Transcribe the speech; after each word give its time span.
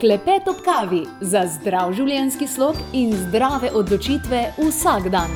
Klepet 0.00 0.48
ob 0.48 0.58
kavi 0.64 1.06
za 1.20 1.40
zdrav 1.48 1.94
življenjski 1.96 2.44
slog 2.52 2.76
in 2.92 3.14
zdrave 3.16 3.70
odločitve 3.72 4.42
vsak 4.58 5.08
dan. 5.14 5.32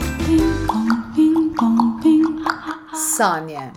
Sanje. 2.92 3.70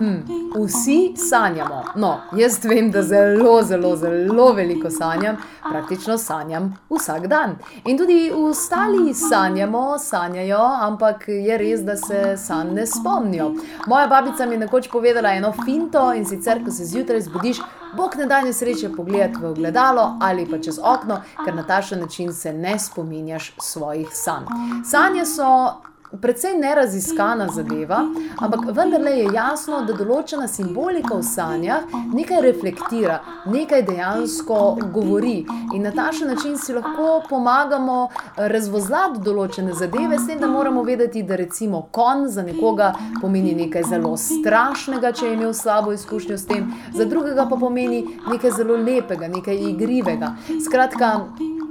Hm, 0.00 0.20
vsi 0.64 1.12
sanjamo. 1.16 1.84
No, 1.94 2.20
jaz 2.36 2.64
vem, 2.64 2.90
da 2.90 3.02
zelo, 3.02 3.62
zelo, 3.62 3.96
zelo 3.96 4.52
veliko 4.52 4.90
sanjam, 4.90 5.36
praktično 5.70 6.18
sanjam 6.18 6.78
vsak 6.90 7.26
dan. 7.26 7.56
In 7.84 7.98
tudi 7.98 8.32
ostali 8.34 9.14
sanjamo, 9.14 9.98
sanjajo, 9.98 10.62
ampak 10.80 11.28
je 11.28 11.58
res, 11.58 11.84
da 11.84 11.96
se 11.96 12.36
sanj 12.36 12.72
ne 12.74 12.86
spomnijo. 12.86 13.50
Moja 13.86 14.06
babica 14.06 14.46
mi 14.46 14.54
je 14.54 14.58
nekoč 14.58 14.88
povedala 14.88 15.34
eno 15.36 15.52
finto 15.64 16.14
in 16.14 16.24
sicer, 16.24 16.64
ko 16.64 16.70
se 16.70 16.84
zjutraj 16.84 17.20
zbudiš, 17.20 17.60
Bog 17.96 18.16
ne 18.16 18.26
da 18.26 18.40
nesreče 18.40 18.88
pogledati 18.96 19.38
v 19.42 19.50
ogledalo 19.50 20.16
ali 20.20 20.46
pa 20.50 20.58
čez 20.58 20.78
okno, 20.82 21.20
ker 21.44 21.54
na 21.54 21.62
takšen 21.62 22.00
način 22.00 22.32
se 22.34 22.52
ne 22.52 22.78
spominjaš 22.78 23.52
svojih 23.58 24.08
sanj. 24.12 24.44
Sanje 24.84 25.26
so 25.26 25.74
precej 26.18 26.58
neraziskana 26.58 27.48
zadeva, 27.54 28.04
ampak 28.38 28.60
vendarle 28.76 29.10
je 29.10 29.28
jasno, 29.34 29.82
da 29.86 29.94
določena 29.94 30.48
simbolika 30.50 31.14
v 31.14 31.22
sanjah 31.26 31.86
nekaj 32.14 32.40
reflektira, 32.42 33.20
nekaj 33.46 33.84
dejansko 33.86 34.58
govori. 34.94 35.44
In 35.74 35.86
na 35.86 35.92
takšen 35.94 36.32
način 36.34 36.58
si 36.58 36.74
lahko 36.74 37.20
pomagamo 37.28 38.08
razvozlati 38.36 39.22
določene 39.24 39.74
zadeve, 39.74 40.18
s 40.18 40.26
tem, 40.26 40.40
da 40.40 40.50
moramo 40.50 40.82
vedeti, 40.82 41.22
da 41.22 41.38
recimo 41.38 41.86
kon 41.94 42.26
za 42.28 42.42
nekoga 42.42 42.92
pomeni 43.20 43.54
nekaj 43.54 43.86
zelo 43.92 44.16
strašnega, 44.18 45.12
če 45.12 45.30
je 45.30 45.38
imel 45.38 45.54
slabo 45.54 45.94
izkušnjo 45.94 46.38
s 46.38 46.46
tem, 46.50 46.72
za 46.96 47.06
drugega 47.06 47.46
pa 47.50 47.56
pomeni 47.60 48.02
nekaj 48.28 48.58
zelo 48.58 48.76
lepega, 48.76 49.30
nekaj 49.30 49.62
igrivega. 49.70 50.34
Skratka, 50.64 51.14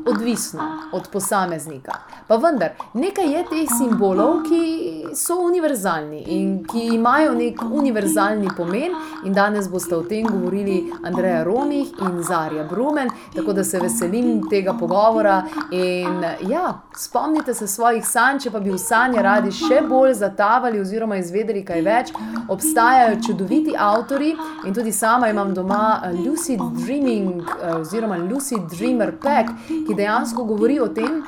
odvisno 0.07 0.63
od 0.91 1.07
posameznika. 1.11 1.91
Pa 2.27 2.35
vendar, 2.35 2.69
nekaj 2.93 3.31
je 3.33 3.43
teh 3.49 3.69
simbolov, 3.77 4.43
ki 4.45 5.15
so 5.15 5.39
univerzalni 5.45 6.23
in 6.27 6.63
ki 6.63 6.85
imajo 6.95 7.33
nek 7.33 7.61
univerzalni 7.71 8.49
pomen, 8.57 8.93
in 9.25 9.33
danes 9.33 9.69
boste 9.69 9.95
o 9.95 10.03
tem 10.03 10.27
govorili 10.27 10.93
Andreja 11.03 11.43
Romih 11.43 11.93
in 12.01 12.23
Zarja 12.23 12.63
Brumen, 12.63 13.09
tako 13.35 13.53
da 13.53 13.63
se 13.63 13.79
veselim 13.79 14.49
tega 14.49 14.73
pogovora. 14.73 15.43
In 15.71 16.23
ja, 16.49 16.81
spomnite 16.97 17.53
se 17.53 17.67
svojih 17.67 18.05
sanj, 18.07 18.39
če 18.43 18.51
pa 18.51 18.59
bi 18.59 18.71
v 18.71 18.77
sanje 18.77 19.21
radi 19.21 19.51
še 19.51 19.81
bolj 19.89 20.13
zatavali 20.21 20.79
oziroma 20.81 21.17
izvedeli 21.17 21.65
kaj 21.65 21.81
več. 21.81 22.13
Obstajajo 22.49 23.19
čudoviti 23.27 23.75
avtori 23.77 24.35
in 24.65 24.73
tudi 24.73 24.91
sama 24.91 25.29
imam 25.29 25.53
doma 25.53 26.11
Lucid 26.25 26.61
Dreaming 26.85 27.41
oziroma 27.79 28.17
Lucid 28.17 28.69
Dreamer 28.77 29.15
Pack, 29.21 29.49
ki 29.89 29.95
dejansko 29.97 30.43
govori 30.45 30.77
o 30.79 30.87
tem, 30.93 31.23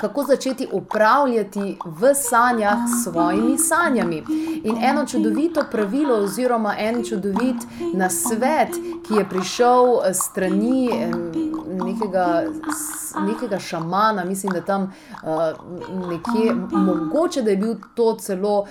kako 0.00 0.22
začeti 0.22 0.68
upravljati 0.72 1.78
v 1.84 2.14
sanjah 2.14 2.78
s 2.88 3.04
svojimi 3.04 3.58
sanjami. 3.58 4.24
In 4.64 4.84
eno 4.84 5.06
čudovito 5.06 5.64
pravilo, 5.70 6.14
oziroma 6.14 6.74
en 6.78 7.04
čudovit 7.04 7.56
nasvet, 7.94 8.68
ki 9.08 9.14
je 9.14 9.28
prišel 9.28 9.84
strani 10.12 10.90
nekega, 11.84 12.42
nekega 13.26 13.58
šamana, 13.58 14.24
mislim, 14.24 14.52
da 14.52 14.60
tam 14.60 14.82
uh, 14.82 15.28
nekje, 16.08 16.54
mogoče 16.70 17.42
da 17.42 17.50
je 17.50 17.56
bil 17.56 17.74
to 17.94 18.14
celo 18.14 18.58
uh, 18.60 18.66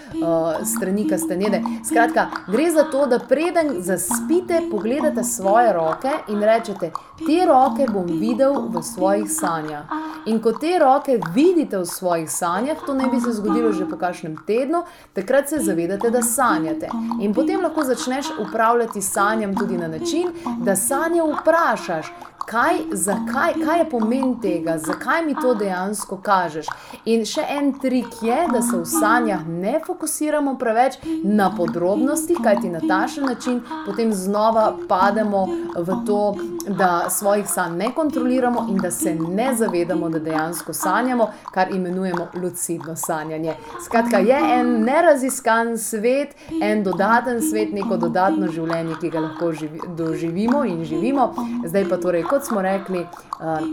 strani 0.66 1.08
Kastanjede. 1.10 1.62
Skratka, 1.88 2.28
gre 2.48 2.72
za 2.72 2.84
to, 2.84 3.06
da 3.06 3.20
preden 3.20 3.76
zaspite, 3.80 4.62
pogledate 4.72 5.24
svoje 5.24 5.74
roke 5.74 6.12
in 6.28 6.44
rečete: 6.44 6.92
Te 7.18 7.46
roke 7.46 7.92
bom 7.94 8.06
videl 8.06 8.54
v 8.70 8.84
svojih 8.84 9.32
sanjah. 9.32 9.84
In 10.26 10.42
ko 10.42 10.52
te 10.52 10.77
roke 10.80 11.20
vidite 11.34 11.78
v 11.78 11.86
svojih 11.86 12.32
sanjah, 12.32 12.78
to 12.86 12.94
naj 12.94 13.10
bi 13.10 13.20
se 13.22 13.32
zgodilo 13.32 13.74
že 13.74 13.90
po 13.90 13.98
kakšnem 13.98 14.38
tednu, 14.48 14.84
takrat 15.14 15.50
se 15.50 15.60
zavedate, 15.60 16.10
da 16.10 16.22
sanjate. 16.22 16.90
In 17.22 17.34
potem 17.34 17.62
lahko 17.62 17.84
začneš 17.84 18.32
upravljati 18.40 19.02
sanjam 19.02 19.56
tudi 19.56 19.78
na 19.78 19.88
način, 19.88 20.32
da 20.64 20.76
sanje 20.76 21.22
vprašaš. 21.22 22.12
Kaj, 22.48 22.78
zakaj, 22.92 23.54
kaj 23.66 23.80
je 23.80 23.90
pomen 23.90 24.40
tega, 24.42 24.78
zakaj 24.78 25.26
mi 25.26 25.34
to 25.36 25.52
dejansko 25.54 26.16
kažeš? 26.24 26.70
In 27.06 27.26
še 27.28 27.44
en 27.44 27.74
trik 27.76 28.22
je, 28.24 28.38
da 28.54 28.62
se 28.64 28.78
v 28.78 28.86
sanjah 28.88 29.42
ne 29.48 29.82
fokusiramo 29.84 30.54
preveč 30.56 30.96
na 31.24 31.50
podrobnosti, 31.58 32.38
kajti 32.44 32.72
na 32.72 32.80
takšen 32.80 33.28
način 33.28 33.60
potem 33.86 34.14
znova 34.14 34.70
pademo 34.88 35.44
v 35.76 35.98
to, 36.08 36.22
da 36.70 37.10
svojih 37.10 37.50
sanj 37.52 37.76
ne 37.84 37.92
kontroliramo 37.96 38.66
in 38.70 38.80
da 38.80 38.92
se 38.92 39.16
ne 39.16 39.50
zavedamo, 39.56 40.10
da 40.10 40.20
dejansko 40.20 40.67
sanjamo, 40.74 41.30
kar 41.52 41.72
imenujemo 41.72 42.28
lucidno 42.34 42.96
sanjanje. 42.96 43.56
Skratka, 43.86 44.18
je 44.18 44.40
en 44.60 44.84
neraziskan 44.84 45.78
svet, 45.78 46.36
en 46.62 46.84
dodaten 46.84 47.42
svet, 47.42 47.74
neko 47.74 47.98
dodatno 47.98 48.48
življenje, 48.52 48.96
ki 49.02 49.10
ga 49.10 49.20
lahko 49.20 49.52
živi, 49.54 49.80
doživimo 49.98 50.64
in 50.66 50.84
živimo. 50.86 51.34
Zdaj 51.66 51.90
pa 51.90 51.98
torej 51.98 52.24
kot 52.24 52.46
smo 52.46 52.62
rekli, 52.62 53.06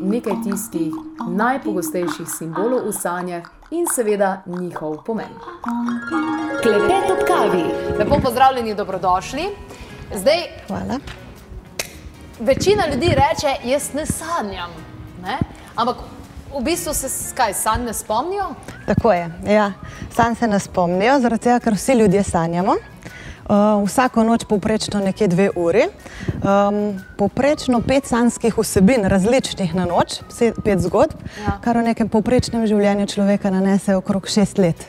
nekaj 0.02 0.42
tistih 0.44 0.94
najpogostejših 1.28 2.28
simbolov 2.28 2.88
v 2.88 2.92
sanjah 2.92 3.50
in 3.70 3.86
seveda 3.86 4.42
njihov 4.46 5.02
pomen. 5.06 5.32
Klepet 6.62 7.10
ob 7.10 7.26
kavi. 7.28 7.64
Lepo 7.98 8.20
pozdravljeni, 8.22 8.74
dobrodošli. 8.74 9.48
Zdaj, 10.14 10.42
Hvala. 10.68 10.98
večina 12.40 12.86
ljudi 12.86 13.08
reče, 13.08 13.68
jaz 13.70 13.94
ne 13.94 14.06
sanjam. 14.06 14.70
Ne? 15.22 15.38
Ampak 15.76 15.96
v 16.58 16.62
bistvu 16.64 16.94
se 16.94 17.08
kaj 17.34 17.54
sanj 17.54 17.84
ne 17.84 17.92
spomnijo? 17.94 18.54
Tako 18.86 19.12
je. 19.12 19.30
Ja. 19.46 19.72
Sanj 20.16 20.34
se 20.34 20.46
ne 20.46 20.58
spomnijo, 20.60 21.20
zaradi 21.20 21.42
tega, 21.42 21.60
ker 21.60 21.74
vsi 21.74 21.92
ljudje 21.92 22.22
sanjamo. 22.22 22.76
Uh, 23.44 23.84
vsako 23.84 24.22
noč 24.24 24.44
povprečno 24.48 25.00
nekje 25.04 25.28
dve 25.28 25.50
uri. 25.56 25.82
Um, 26.40 26.96
povprečno 27.18 27.82
pet 27.84 28.06
sanjskih 28.06 28.54
vsebin, 28.58 29.04
različnih 29.04 29.74
na 29.74 29.84
noč, 29.84 30.20
pet 30.64 30.80
zgodb, 30.80 31.12
Ja. 31.44 31.58
kar 31.60 31.76
v 31.76 31.82
nekem 31.82 32.08
povprečnem 32.08 32.66
življenju 32.66 33.06
človeka 33.06 33.50
nanese 33.50 33.96
okrog 33.96 34.28
šest 34.28 34.58
let. 34.58 34.86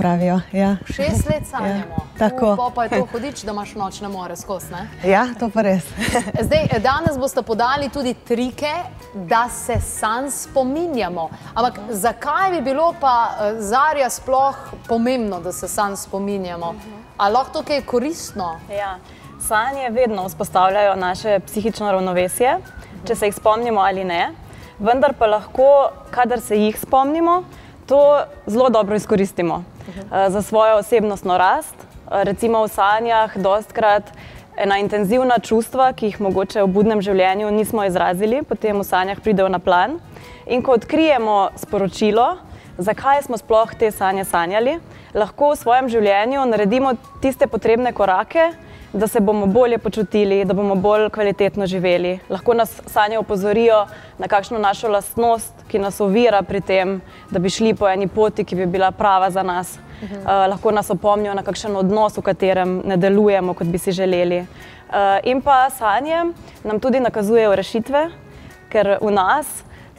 Pravijo. 0.00 0.40
Ja, 0.52 0.76
Šest 0.86 1.28
let 1.28 1.46
sanjamo. 1.50 1.96
Ja, 1.98 2.28
tako. 2.28 2.52
U, 2.52 2.56
pol 2.56 2.70
pa 2.74 2.84
je 2.84 2.90
to 2.90 3.06
hudič, 3.12 3.42
da 3.44 3.52
imaš 3.52 3.74
nočne 3.74 4.08
more 4.08 4.36
skozi. 4.36 4.72
ne? 4.72 5.10
ja 5.10 5.26
to 5.40 5.50
pa 5.50 5.62
res. 5.62 5.84
Zdaj, 6.46 6.68
danes 6.80 7.18
boste 7.18 7.42
podali 7.42 7.88
tudi 7.88 8.14
trike, 8.14 8.70
da 9.14 9.48
se 9.48 9.76
sanj 9.80 10.30
spominjamo. 10.30 11.28
Ampak 11.54 11.80
zakaj 11.90 12.50
bi 12.50 12.60
bilo 12.60 12.94
pa 13.00 13.28
eh, 13.28 13.60
Zarja 13.60 14.10
sploh 14.10 14.56
pomembno, 14.88 15.40
da 15.40 15.52
se 15.52 15.68
sanj 15.68 15.96
spominjamo? 15.96 16.74
Ali 17.16 17.34
lahko 17.34 17.52
to 17.52 17.62
kaj 17.62 17.82
koristno? 17.82 18.54
Ja. 18.72 18.96
Sanje 19.48 19.90
vedno 19.90 20.24
vzpostavljajo 20.28 20.96
naše 20.96 21.40
psihično 21.46 21.92
ravnovesje, 21.92 22.56
če 23.06 23.14
se 23.14 23.28
jih 23.28 23.34
spomnimo 23.34 23.80
ali 23.80 24.04
ne, 24.04 24.30
vendar 24.78 25.12
pa 25.18 25.26
lahko, 25.26 25.90
kadar 26.10 26.40
se 26.40 26.56
jih 26.56 26.80
spomnimo, 26.80 27.42
to 27.86 28.00
zelo 28.46 28.70
dobro 28.70 28.96
izkoristimo 28.96 29.64
eh, 29.90 30.30
za 30.30 30.42
svojo 30.42 30.78
osebnostno 30.80 31.38
rast. 31.38 31.74
Eh, 31.74 32.24
Recimo 32.24 32.62
v 32.64 32.68
sanjah, 32.68 33.36
dostkrat 33.36 34.12
ena 34.56 34.78
intenzivna 34.78 35.38
čustva, 35.38 35.92
ki 35.92 36.10
jih 36.10 36.20
mogoče 36.20 36.62
v 36.62 36.72
budnem 36.72 37.00
življenju 37.00 37.50
nismo 37.50 37.84
izrazili, 37.84 38.42
potem 38.42 38.78
v 38.78 38.84
sanjah 38.84 39.20
pridejo 39.20 39.48
na 39.48 39.58
plan. 39.58 39.98
In 40.46 40.62
ko 40.62 40.74
odkrijemo 40.76 41.50
sporočilo, 41.56 42.36
zakaj 42.78 43.22
smo 43.22 43.38
sploh 43.38 43.74
te 43.78 43.90
sanje 43.90 44.24
sanjali, 44.24 44.78
lahko 45.14 45.52
v 45.52 45.60
svojem 45.60 45.88
življenju 45.88 46.44
naredimo 46.50 46.94
tiste 47.22 47.46
potrebne 47.46 47.92
korake, 47.92 48.50
da 48.92 49.06
se 49.06 49.20
bomo 49.20 49.46
bolje 49.46 49.78
počutili, 49.78 50.44
da 50.44 50.54
bomo 50.54 50.74
bolj 50.74 51.08
kvalitetno 51.10 51.66
živeli. 51.66 52.18
Lahko 52.28 52.54
nas 52.54 52.80
sanje 52.86 53.18
opozorijo 53.18 53.86
na 54.18 54.28
kakšno 54.28 54.58
našo 54.58 54.88
lastnost, 54.88 55.52
ki 55.68 55.78
nas 55.78 56.00
ovira 56.00 56.42
pri 56.42 56.60
tem, 56.60 57.00
da 57.30 57.38
bi 57.38 57.50
šli 57.50 57.74
po 57.74 57.88
eni 57.88 58.08
poti, 58.08 58.44
ki 58.44 58.56
bi 58.56 58.66
bila 58.66 58.90
prava 58.90 59.30
za 59.30 59.42
nas. 59.42 59.78
Uh, 60.02 60.26
lahko 60.48 60.70
nas 60.70 60.90
opomnijo 60.90 61.34
na 61.34 61.42
kakšen 61.42 61.76
odnos, 61.76 62.16
v 62.16 62.22
katerem 62.22 62.82
ne 62.84 62.96
delujemo, 62.96 63.54
kot 63.54 63.66
bi 63.66 63.78
si 63.78 63.92
želeli. 63.92 64.38
Uh, 64.40 64.96
in 65.22 65.42
pa 65.42 65.70
sanje 65.70 66.24
nam 66.64 66.80
tudi 66.80 67.00
nakazujejo 67.00 67.54
rešitve, 67.56 68.08
ker 68.72 68.96
v 69.00 69.10
nas 69.10 69.46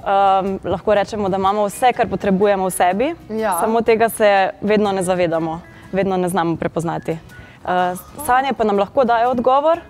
um, 0.01 0.59
lahko 0.63 0.93
rečemo, 0.95 1.29
da 1.29 1.37
imamo 1.37 1.65
vse, 1.69 1.93
kar 1.93 2.07
potrebujemo 2.09 2.65
v 2.65 2.71
sebi, 2.71 3.13
Ja. 3.29 3.59
samo 3.61 3.81
tega 3.81 4.09
se 4.09 4.49
vedno 4.61 4.91
ne 4.91 5.03
zavedamo, 5.03 5.61
vedno 5.91 6.17
ne 6.17 6.29
znamo 6.29 6.55
prepoznati. 6.55 7.17
Uh, 7.61 7.99
sanje 8.25 8.53
pa 8.57 8.63
nam 8.63 8.79
lahko 8.79 9.03
dajo 9.05 9.31
odgovor 9.31 9.81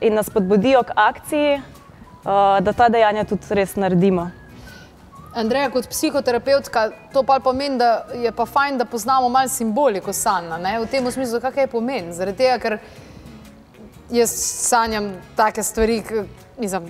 in 0.00 0.14
nas 0.14 0.26
spodbudijo 0.26 0.82
k 0.82 0.92
akciji, 0.94 1.54
uh, 1.58 2.60
da 2.60 2.72
ta 2.72 2.88
dejanja 2.88 3.24
tudi 3.24 3.54
res 3.58 3.74
naredimo. 3.76 4.30
Andreja, 5.34 5.70
kot 5.70 5.88
psihoterapeutka, 5.90 6.90
to 7.12 7.22
pa 7.22 7.40
pomeni, 7.40 7.78
da 7.78 8.06
je 8.14 8.32
pa 8.32 8.46
fajn, 8.46 8.78
da 8.78 8.84
poznamo 8.84 9.28
malo 9.28 9.48
simboliko 9.48 10.12
sanja. 10.12 10.58
V 10.80 10.86
tem 10.90 11.10
smislu, 11.10 11.40
kaj 11.40 11.62
je 11.62 11.66
pomen. 11.66 12.12
Zaradi 12.12 12.38
tega, 12.38 12.58
ker 12.58 12.78
jaz 14.10 14.32
sanjam 14.70 15.12
take 15.36 15.62
stvari, 15.62 16.00
ki, 16.02 16.24
mislim, 16.58 16.88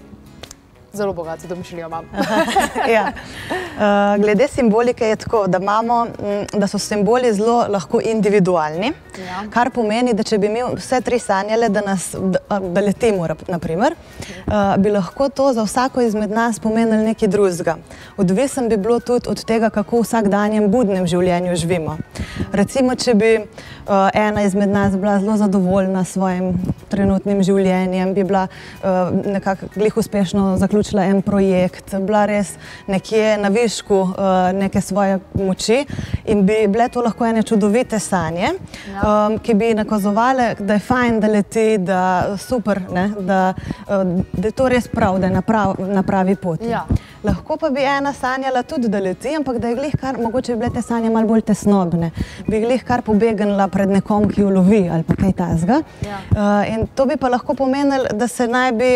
zelo 0.93 1.13
bogato 1.13 1.47
domišljijo 1.49 1.87
imam. 1.87 2.05
ja. 2.95 3.13
uh, 3.13 4.23
glede 4.23 4.49
simbolike 4.49 5.05
je 5.05 5.17
tako, 5.17 5.47
da, 5.47 5.59
imamo, 5.59 6.07
m, 6.07 6.61
da 6.61 6.67
so 6.67 6.79
simboli 6.79 7.35
zelo 7.35 7.67
lahko 7.69 8.01
individualni, 8.05 8.93
Ja. 9.27 9.43
kar 9.51 9.71
pomeni, 9.71 10.13
da 10.15 10.23
če 10.23 10.39
bi 10.39 10.49
mi 10.49 10.61
vse 10.77 11.01
tri 11.01 11.19
sanjale, 11.19 11.69
da, 11.69 11.81
nas, 11.81 12.15
da, 12.15 12.59
da 12.59 12.81
letimo, 12.81 13.27
naprimer, 13.49 13.95
uh, 14.47 14.77
bi 14.79 14.91
lahko 14.95 15.29
to 15.29 15.53
za 15.53 15.63
vsako 15.63 16.01
izmed 16.01 16.31
nas 16.31 16.61
pomenilo 16.61 17.03
nekaj 17.03 17.29
drugega. 17.29 17.77
Odvisen 18.17 18.69
bi 18.69 18.77
bilo 18.77 19.01
tudi 19.01 19.29
od 19.29 19.45
tega, 19.45 19.71
kako 19.71 19.99
v 19.99 20.07
vsakdanjem 20.07 20.71
budnem 20.71 21.07
življenju 21.07 21.57
živimo. 21.57 21.97
Recimo, 22.53 22.95
če 22.95 23.15
bi 23.15 23.33
uh, 23.39 24.09
ena 24.15 24.43
izmed 24.47 24.69
nas 24.69 24.97
bila 24.97 25.19
zelo 25.21 25.37
zadovoljna 25.37 26.05
s 26.05 26.15
svojim 26.15 26.55
trenutnim 26.89 27.43
življenjem, 27.43 28.15
bi 28.15 28.25
bila 28.25 28.47
uh, 28.49 29.11
nekako 29.27 29.67
glih 29.75 29.97
uspešno 29.97 30.57
zaključila 30.79 31.05
en 31.05 31.23
projekt, 31.23 31.95
bila 32.01 32.27
res 32.27 32.55
nekje 32.87 33.39
na 33.39 33.49
višku 33.49 33.95
uh, 33.95 34.13
neke 34.55 34.81
svoje 34.81 35.19
moči 35.35 35.85
in 36.25 36.47
bi 36.47 36.67
bile 36.69 36.89
to 36.89 37.03
lahko 37.03 37.27
ene 37.27 37.43
čudovite 37.43 37.99
sanje, 37.99 38.53
um, 39.03 39.39
ki 39.39 39.55
bi 39.55 39.75
nakazovale, 39.75 40.55
da 40.59 40.75
je 40.75 40.81
fajn, 40.81 41.21
da 41.21 41.27
leti, 41.27 41.79
da 41.79 42.37
super, 42.39 42.81
ne, 42.93 43.09
da, 43.21 43.55
uh, 43.89 44.23
da 44.33 44.49
je 44.49 44.53
to 44.53 44.69
res 44.69 44.89
prav, 44.89 45.19
da 45.19 45.27
je 45.27 45.33
na, 45.33 45.43
prav, 45.43 45.75
na 45.79 46.03
pravi 46.03 46.37
poti. 46.37 46.71
Ja. 46.71 46.87
Lahko 47.25 47.57
pa 47.57 47.71
bi 47.71 47.81
ena 47.83 48.13
sanjala 48.13 48.63
tudi, 48.63 48.89
da 48.89 48.99
leti, 48.99 49.29
ampak 49.37 49.59
da 49.59 49.69
je 49.69 49.75
glih 49.75 49.95
kar, 50.01 50.19
mogoče 50.23 50.55
bi 50.55 50.59
bile 50.61 50.71
te 50.75 50.83
sanje 50.83 51.11
malo 51.11 51.27
bolj 51.27 51.41
tesnobne, 51.43 52.11
bi 52.47 52.61
glih 52.61 52.85
kar 52.85 53.03
pobegnila 53.03 53.69
pred 53.69 53.91
nekom, 53.91 54.29
ki 54.31 54.41
jo 54.41 54.51
lovi 54.51 54.85
ali 54.93 55.03
pa 55.03 55.17
kaj 55.19 55.33
tasga. 55.33 55.81
Ja. 56.07 56.19
Uh, 56.31 56.69
in 56.75 56.87
to 56.95 57.07
bi 57.07 57.17
pa 57.17 57.29
lahko 57.29 57.55
pomenilo, 57.55 58.05
da, 58.15 58.29
se 58.29 58.47
naj 58.49 58.73
bi, 58.73 58.91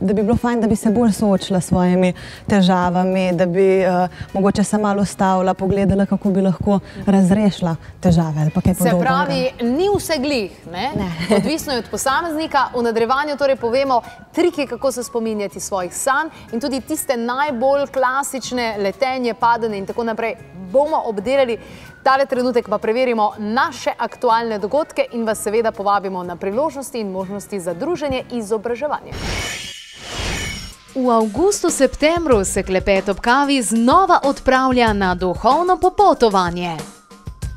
da 0.00 0.14
bi 0.14 0.22
bilo 0.22 0.36
fajn, 0.36 0.60
da 0.60 0.66
bi 0.66 0.76
se 0.76 0.90
bolj 0.90 1.12
soočila 1.12 1.60
s 1.60 1.68
svojimi 1.68 2.12
težavami, 2.48 3.32
da 3.32 3.46
bi 3.46 3.66
uh, 3.84 4.08
mogoče 4.32 4.64
se 4.64 4.78
malo 4.78 5.02
ustavila, 5.02 5.54
pogledala, 5.54 6.06
kako 6.06 6.30
bi 6.30 6.40
lahko 6.42 6.80
razrešila 7.06 7.76
težave 8.00 8.40
ali 8.40 8.50
pa 8.50 8.60
kaj 8.60 8.74
Se 8.74 8.78
podobnega. 8.78 9.04
pravi, 9.04 9.50
ni 9.76 9.88
vse 9.96 10.16
glih, 10.18 10.50
ne? 10.72 10.90
Ne. 10.96 11.10
odvisno 11.36 11.72
je 11.72 11.78
od 11.78 11.90
posameznika. 11.90 12.66
V 12.74 12.82
nadaljevanju 12.82 13.36
torej 13.36 13.56
povemo 13.56 14.00
trike, 14.32 14.66
kako 14.66 14.92
se 14.92 15.04
spominjati 15.04 15.60
svojih 15.60 15.94
sanj 15.96 16.28
in 16.52 16.60
tudi 16.60 16.80
tiste 16.80 17.16
najbolj 17.16 17.50
klasične 17.92 18.76
letenje, 18.78 19.34
padanje 19.34 19.78
in 19.78 19.86
tako 19.86 20.04
naprej 20.04 20.34
bomo 20.72 21.02
obdelali. 21.06 21.58
Tale 22.02 22.26
trenutek 22.26 22.68
pa 22.68 22.78
preverimo 22.78 23.32
naše 23.38 23.90
aktualne 23.98 24.58
dogodke 24.58 25.06
in 25.12 25.26
vas 25.26 25.42
seveda 25.42 25.72
povabimo 25.72 26.22
na 26.22 26.36
priložnosti 26.36 27.00
in 27.00 27.10
možnosti 27.10 27.60
za 27.60 27.74
druženje 27.74 28.24
in 28.30 28.38
izobraževanje. 28.38 29.12
V 30.94 31.10
avgustu-septembru 31.10 32.44
se 32.44 32.62
klepet 32.62 33.08
ob 33.08 33.20
kavi 33.20 33.62
znova 33.62 34.20
odpravlja 34.24 34.92
na 34.92 35.14
duhovno 35.14 35.76
popotovanje. 35.76 36.99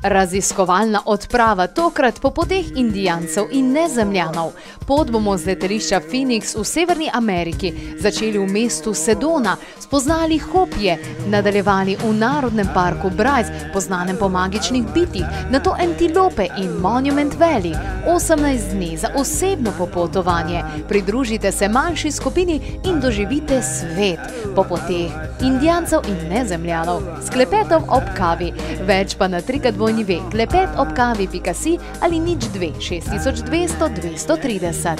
Raziskovalna 0.04 1.00
odprava 1.04 1.66
tokrat 1.66 2.20
po 2.20 2.30
poteh 2.30 2.76
indijancev 2.76 3.46
in 3.50 3.72
nezemljanov. 3.72 4.50
Pot 4.86 5.10
bomo 5.10 5.32
z 5.36 5.46
letališča 5.46 6.00
Phoenix 6.00 6.52
v 6.58 6.64
Severni 6.64 7.08
Ameriki 7.12 7.72
začeli 7.96 8.36
v 8.38 8.44
mestu 8.52 8.92
Sedona, 8.94 9.56
spoznali 9.80 10.36
hopje, 10.38 10.98
nadaljevali 11.28 11.96
v 11.96 12.12
Narodnem 12.12 12.68
parku 12.74 13.08
Bryce, 13.10 13.72
poznanem 13.72 14.16
po 14.20 14.28
magičnih 14.28 14.84
bitih, 14.92 15.24
nato 15.50 15.72
antilope 15.72 16.50
in 16.60 16.76
Monument 16.84 17.32
Valley. 17.40 17.72
18 18.04 18.76
dni 18.76 18.96
za 18.96 19.08
osebno 19.16 19.72
popotovanje. 19.78 20.64
Pridružite 20.88 21.52
se 21.52 21.68
manjši 21.68 22.10
skupini 22.10 22.60
in 22.84 23.00
doživite 23.00 23.62
svet 23.62 24.20
po 24.54 24.64
poteh 24.68 25.08
indijancev 25.40 26.04
in 26.08 26.28
nezemljanov 26.28 27.02
s 27.24 27.30
klepetom 27.30 27.88
ob 27.88 28.04
kavi. 28.16 28.52
Več 28.84 29.16
pa 29.16 29.28
na 29.28 29.40
trikadvojni 29.40 29.93
ve 29.93 29.93
klepet 30.30 30.68
ob 30.78 30.88
kavi.si 30.96 31.78
ali 32.00 32.18
nič 32.18 32.44
2 32.50 32.72
6200 32.80 33.88
230. 34.02 34.98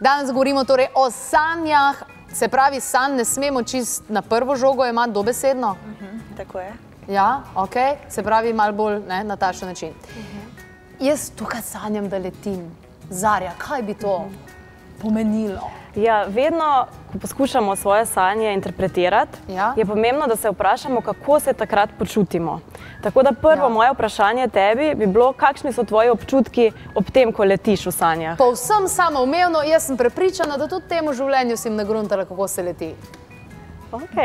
Danes 0.00 0.32
govorimo 0.32 0.64
torej 0.64 0.86
o 0.94 1.10
sanjah, 1.10 2.02
se 2.32 2.48
pravi, 2.48 2.80
sanj 2.80 3.16
ne 3.16 3.24
smemo 3.24 3.62
čist 3.62 4.02
na 4.08 4.22
prvo 4.22 4.56
žogo 4.56 4.86
imati 4.86 5.12
dobesedno. 5.12 5.76
Tako 6.36 6.58
je. 6.58 6.72
Ja, 7.08 7.42
ok, 7.54 7.74
se 8.08 8.22
pravi, 8.22 8.52
malo 8.52 8.72
bolj 8.72 9.00
ne, 9.08 9.24
na 9.24 9.36
takšen 9.36 9.68
način. 9.68 9.92
Jaz 11.00 11.30
tukaj 11.36 11.62
sanjam, 11.62 12.08
da 12.08 12.18
letim. 12.18 12.70
Zarja, 13.10 13.52
kaj 13.58 13.82
bi 13.82 13.94
to 13.94 14.30
pomenilo? 15.02 15.70
Ja, 15.96 16.24
vedno, 16.24 16.86
ko 17.12 17.18
poskušamo 17.18 17.76
svoje 17.76 18.06
sanje 18.06 18.52
interpretirati, 18.52 19.38
Ja. 19.48 19.72
je 19.76 19.84
pomembno, 19.84 20.26
da 20.26 20.36
se 20.36 20.50
vprašamo, 20.50 21.00
kako 21.00 21.40
se 21.40 21.52
takrat 21.52 21.90
počutimo. 21.98 22.60
Tako 23.02 23.22
da 23.22 23.32
prvo 23.32 23.62
Ja. 23.62 23.68
moje 23.68 23.92
vprašanje 23.92 24.48
tebi 24.48 24.94
bi 24.94 25.06
bilo, 25.06 25.32
kakšni 25.32 25.72
so 25.72 25.84
tvoji 25.84 26.10
občutki 26.10 26.68
ob 26.94 27.10
tem, 27.10 27.32
ko 27.32 27.44
letiš 27.44 27.86
v 27.86 27.92
sanjah. 27.92 28.38
Povsem 28.38 28.88
samoumevno, 28.88 29.62
jaz 29.62 29.82
sem 29.82 29.96
prepričana, 29.96 30.56
da 30.56 30.68
tudi 30.68 30.88
temu 30.88 31.12
življenju 31.12 31.56
si 31.56 31.70
nagruntala, 31.70 32.24
kako 32.24 32.48
se 32.48 32.62
leti. 32.62 32.94
Ok, 33.92 34.16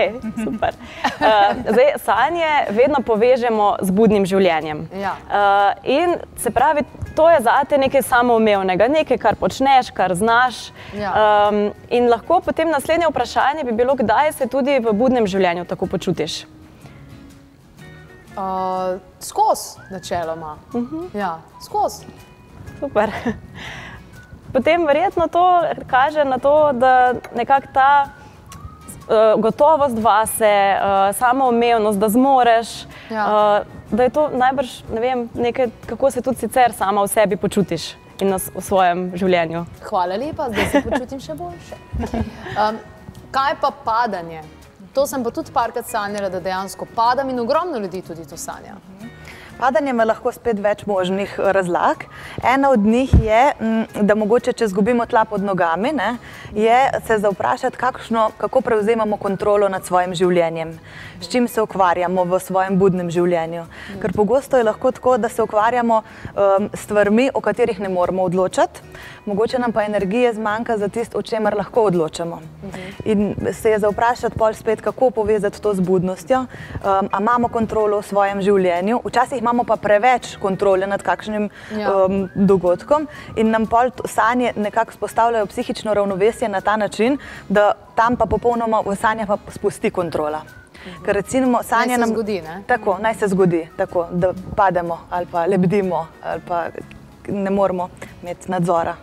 super. 0.43 0.73
Uh, 1.03 1.55
zdaj, 1.71 1.93
sanje 1.97 2.49
vedno 2.69 3.01
povežemo 3.05 3.75
z 3.81 3.91
budnim 3.91 4.25
življenjem. 4.25 4.85
Ja. 4.93 5.15
Uh, 5.25 5.87
in 5.89 6.17
se 6.37 6.51
pravi, 6.53 6.83
to 7.17 7.25
je 7.29 7.39
zate 7.41 7.77
nekaj 7.81 8.03
samoumevnega, 8.05 8.87
nekaj, 8.87 9.17
kar 9.17 9.37
počneš, 9.39 9.89
kar 9.95 10.13
znaš. 10.15 10.69
Ja. 10.93 11.13
Um, 11.49 11.71
in 11.89 12.09
lahko 12.11 12.41
potem 12.45 12.69
naslednje 12.69 13.09
vprašanje 13.09 13.63
bi 13.65 13.73
bilo, 13.73 13.95
kdaj 13.97 14.35
se 14.37 14.47
tudi 14.47 14.77
v 14.79 14.93
budnem 14.93 15.25
življenju 15.27 15.65
tako 15.65 15.89
počutiš. 15.89 16.43
Uh, 18.35 18.99
skos, 19.19 19.77
načeloma. 19.91 20.57
Uh 20.73 20.81
-huh. 20.81 21.17
Ja, 21.17 21.39
skos. 21.61 22.03
Super. 22.79 23.11
Potem 24.53 24.85
verjetno 24.85 25.27
to 25.27 25.63
kaže 25.87 26.25
na 26.25 26.37
to, 26.37 26.71
da 26.73 27.13
nekako 27.35 27.67
ta 27.73 28.07
gotovost 29.37 29.97
vase, 29.99 30.49
uh, 30.73 31.15
samoumevnost, 31.15 31.99
da 31.99 32.09
zmoreš, 32.09 32.85
Ja. 33.09 33.25
uh, 33.61 33.67
da 33.91 34.03
je 34.03 34.09
to 34.09 34.29
najbrž 34.29 34.69
ne 34.89 35.01
vem, 35.01 35.29
nekaj, 35.35 35.67
kako 35.85 36.11
se 36.11 36.21
tudi 36.21 36.37
sicer 36.37 36.73
sama 36.73 37.01
v 37.01 37.07
sebi 37.07 37.37
počutiš 37.37 37.91
in 38.19 38.29
na, 38.29 38.39
s- 38.39 38.49
v 38.49 38.61
svojem 38.61 39.11
življenju. 39.13 39.65
Hvala 39.83 40.15
lepa, 40.15 40.49
zdaj 40.49 40.65
se 40.67 40.81
počutim 40.81 41.19
še 41.19 41.33
boljše. 41.35 41.75
Um, 42.55 42.77
kaj 43.31 43.55
pa 43.61 43.71
padanje? 43.83 44.41
To 44.93 45.03
sem 45.03 45.21
pa 45.21 45.29
tudi 45.29 45.51
parkrat 45.51 45.85
sanjala, 45.85 46.29
da 46.29 46.39
dejansko 46.39 46.85
padam 46.87 47.29
in 47.29 47.39
ogromno 47.39 47.77
ljudi 47.77 48.01
tudi 48.01 48.25
to 48.25 48.37
sanja. 48.37 48.75
Padanje 49.59 49.89
ima 49.89 50.03
lahko 50.03 50.31
spet 50.35 50.59
več 50.59 50.83
možnih 50.85 51.35
eh, 51.39 51.51
razlag. 51.55 52.03
Ena 52.43 52.69
od 52.69 52.79
njih 52.79 53.13
je, 53.23 53.41
mm, 53.59 54.05
da 54.07 54.15
mogoče, 54.15 54.53
če 54.53 54.65
izgubimo 54.65 55.05
tla 55.05 55.23
pod 55.25 55.43
nogami, 55.43 55.93
ne, 55.95 56.17
je 56.55 56.79
se 57.07 57.17
zavprašati, 57.23 57.77
kakšno, 57.77 58.29
kako 58.37 58.61
prevzemamo 58.61 59.17
kontrolo 59.17 59.69
nad 59.69 59.85
svojim 59.85 60.15
življenjem, 60.15 60.73
s 61.21 61.31
čim 61.31 61.47
se 61.47 61.61
ukvarjamo 61.61 62.23
v 62.23 62.39
svojem 62.39 62.79
budnem 62.79 63.11
življenju. 63.11 63.63
Ker 64.01 64.13
pogosto 64.15 64.57
je 64.57 64.67
lahko 64.67 64.91
tako, 64.91 65.17
da 65.17 65.29
se 65.29 65.43
ukvarjamo 65.43 66.01
um, 66.01 66.69
s 66.73 66.83
stvarmi, 66.85 67.29
o 67.33 67.41
katerih 67.41 67.79
ne 67.79 67.89
moremo 67.89 68.23
odločati, 68.23 68.83
mogoče 69.25 69.59
nam 69.59 69.71
pa 69.71 69.83
energije 69.83 70.33
zmanjka 70.33 70.77
za 70.77 70.87
tisto, 70.87 71.17
o 71.17 71.21
čemer 71.21 71.55
lahko 71.57 71.87
odločamo. 71.89 72.41
In 73.05 73.35
se 73.53 73.71
je 73.71 73.79
zavprašati 73.79 74.37
pol 74.37 74.53
spet, 74.53 74.81
kako 74.81 75.09
povezati 75.09 75.61
to 75.61 75.73
z 75.73 75.79
budnostjo, 75.79 76.45
um, 76.45 77.09
imamo 77.19 77.47
kontrolo 77.47 77.99
v 78.01 78.07
svojem 78.11 78.41
življenju, 78.41 79.01
včasih 79.05 79.44
imamo 79.45 79.63
pa 79.63 79.75
preveč 79.75 80.35
kontrole 80.41 80.87
nad 80.87 81.03
kakšnim 81.03 81.49
Ja. 81.77 82.05
um, 82.05 82.29
dogodkom 82.35 83.07
in 83.35 83.49
nam 83.51 83.65
pol 83.67 83.91
sanje 84.05 84.53
nekako 84.55 84.93
spostavljajo 84.93 85.45
psihično 85.45 85.93
ravnovesje 85.93 86.49
na 86.49 86.61
ta 86.61 86.75
način, 86.77 87.17
da 87.49 87.71
tam 87.95 88.15
pa 88.15 88.25
popolnoma 88.25 88.81
v 88.85 88.95
sanje 88.95 89.25
pa 89.27 89.37
spusti 89.51 89.91
kontrola. 89.91 90.41
Ker 91.05 91.15
recimo 91.15 91.63
sanje 91.63 91.95
se 91.95 91.99
nam 92.01 92.09
zgodi, 92.09 92.41
ne? 92.41 92.61
Tako, 92.67 92.97
naj 93.01 93.13
se 93.15 93.27
zgodi, 93.27 93.67
tako, 93.77 94.07
da 94.11 94.33
pademo 94.55 94.99
ali 95.09 95.25
pa 95.31 95.45
lebdimo 95.45 96.07
ali 96.23 96.41
pa 96.47 96.63
ne 97.27 97.49
moremo 97.49 97.89
imeti 98.23 98.51
nadzora. 98.51 98.95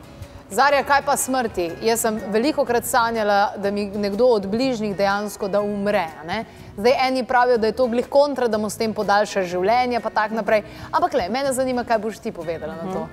Zarja, 0.50 0.82
kaj 0.84 1.00
pa 1.06 1.16
smrti? 1.16 1.70
Jaz 1.82 2.00
sem 2.00 2.18
veliko 2.28 2.64
krat 2.64 2.84
sanjala, 2.84 3.52
da 3.56 3.70
mi 3.70 3.86
nekdo 3.86 4.26
od 4.26 4.46
bližnjih 4.46 4.96
dejansko 4.96 5.48
da 5.48 5.60
umre. 5.60 6.06
ne? 6.26 6.44
Zdaj 6.76 7.08
eni 7.08 7.24
pravijo, 7.24 7.58
da 7.58 7.66
je 7.66 7.76
to 7.76 7.86
glih 7.86 8.08
kontra, 8.08 8.48
da 8.48 8.58
mu 8.58 8.70
s 8.70 8.76
tem 8.80 8.94
podaljša 8.94 9.42
življenje, 9.42 10.00
pa 10.00 10.10
tako 10.10 10.40
naprej. 10.40 10.62
Ampak 10.90 11.14
le, 11.14 11.28
mene 11.28 11.52
zanima, 11.52 11.84
kaj 11.84 11.98
boš 11.98 12.18
ti 12.24 12.32
povedala 12.32 12.74
na 12.80 12.92
to. 12.92 13.06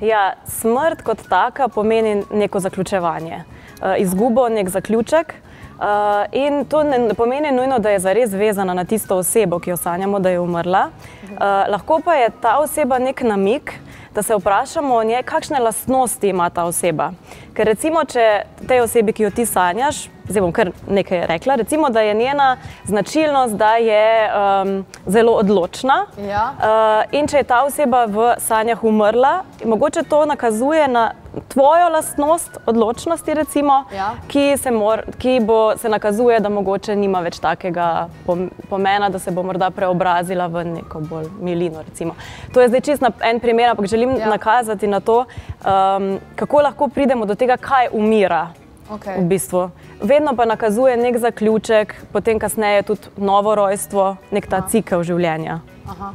Ja, 0.00 0.32
smrt 0.46 1.02
kot 1.04 1.26
taka 1.28 1.68
pomeni 1.68 2.22
neko 2.30 2.60
zaključevanje, 2.60 3.42
uh, 3.42 3.94
izgubo, 3.98 4.48
nek 4.48 4.68
zaključek. 4.68 5.34
Uh, 5.80 6.24
in 6.36 6.64
to 6.68 6.82
ne, 6.84 6.98
ne 6.98 7.14
pomeni 7.14 7.52
nujno, 7.52 7.78
da 7.78 7.90
je 7.90 7.98
zares 7.98 8.32
vezana 8.32 8.74
na 8.74 8.84
tisto 8.84 9.16
osebo, 9.16 9.58
ki 9.58 9.70
jo 9.70 9.76
sanjamo, 9.76 10.18
da 10.20 10.30
je 10.30 10.40
umrla. 10.40 10.90
Uh, 11.30 11.36
lahko 11.72 12.00
pa 12.04 12.14
je 12.14 12.30
ta 12.40 12.58
oseba 12.60 12.98
nek 12.98 13.22
namik, 13.24 13.74
da 14.14 14.22
se 14.22 14.36
vprašamo 14.36 14.94
o 14.94 15.04
njej, 15.04 15.22
kakšne 15.22 15.58
lastnosti 15.60 16.28
ima 16.28 16.50
ta 16.50 16.64
oseba. 16.64 17.12
Ker 17.54 17.66
recimo, 17.66 18.04
če 18.04 18.42
tej 18.68 18.80
osebi, 18.80 19.12
ki 19.12 19.22
jo 19.22 19.30
ti 19.30 19.46
sanjaš, 19.46 20.08
zdaj 20.30 20.42
bom 20.42 20.52
kar 20.54 20.70
nekaj 20.88 21.26
rekla, 21.26 21.54
recimo, 21.54 21.90
da 21.90 22.00
je 22.00 22.14
njena 22.14 22.56
značilnost, 22.84 23.54
da 23.54 23.74
je 23.76 24.30
um, 24.30 24.84
zelo 25.06 25.32
odločna. 25.32 26.04
Ja. 26.28 26.44
Uh, 26.58 27.18
in 27.18 27.26
če 27.26 27.42
je 27.42 27.48
ta 27.50 27.62
oseba 27.66 28.04
v 28.04 28.34
sanjah 28.38 28.84
umrla, 28.84 29.42
mogoče 29.64 30.02
to 30.02 30.24
nakazuje 30.26 30.88
na 30.88 31.10
tvojo 31.48 31.88
lastnost 31.88 32.58
odločnosti, 32.66 33.34
recimo, 33.34 33.84
Ja. 33.94 34.12
ki, 34.28 34.56
se 34.56 34.70
mor, 34.70 35.02
ki 35.18 35.40
bo, 35.40 35.76
se 35.76 35.88
nakazuje, 35.88 36.40
da 36.40 36.48
mogoče 36.48 36.96
nima 36.96 37.20
več 37.20 37.38
takega 37.38 37.86
pom- 38.26 38.50
pomena, 38.68 39.08
da 39.08 39.18
se 39.18 39.30
bo 39.30 39.42
morda 39.42 39.70
preobrazila 39.70 40.46
v 40.46 40.64
neko 40.66 41.00
bolj 41.00 41.26
milino. 41.40 41.82
Recimo. 41.82 42.14
To 42.52 42.60
je 42.60 42.68
zdaj 42.68 42.80
čist 42.82 43.02
en 43.22 43.40
primer, 43.40 43.68
ampak 43.68 43.86
želim 43.86 44.16
Ja. 44.16 44.28
nakazati 44.28 44.86
na 44.86 45.00
to, 45.00 45.24
um, 45.60 46.08
kako 46.36 46.60
lahko 46.60 46.88
pridemo 46.88 47.26
do 47.26 47.34
tega, 47.34 47.56
kaj 47.56 47.88
umira. 47.92 48.48
Okej. 48.90 49.16
V 49.18 49.24
bistvu. 49.24 49.70
Vedno 50.02 50.34
pa 50.34 50.44
nakazuje 50.44 50.96
nek 50.96 51.18
zaključek, 51.18 51.94
potem 52.12 52.38
kasneje 52.38 52.82
tudi 52.82 53.00
novo 53.16 53.54
rojstvo, 53.54 54.16
nek 54.30 54.46
ta 54.46 54.60
cikel 54.62 55.02
življenja. 55.02 55.60
Aha. 55.86 56.12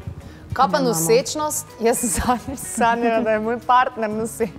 Kaj 0.53 0.71
pa 0.71 0.79
nosečnost? 0.79 1.67
Jaz 1.79 1.97
sem 1.99 2.55
sanjala, 2.55 3.19
da 3.21 3.31
je 3.31 3.39
moj 3.39 3.59
partner 3.59 4.09
noseč. 4.09 4.49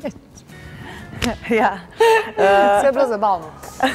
Ja. 1.60 1.78
Vse 2.78 2.86
je 2.86 2.92
bilo 2.92 3.06
zabavno. 3.08 3.46
Uh, 3.82 3.88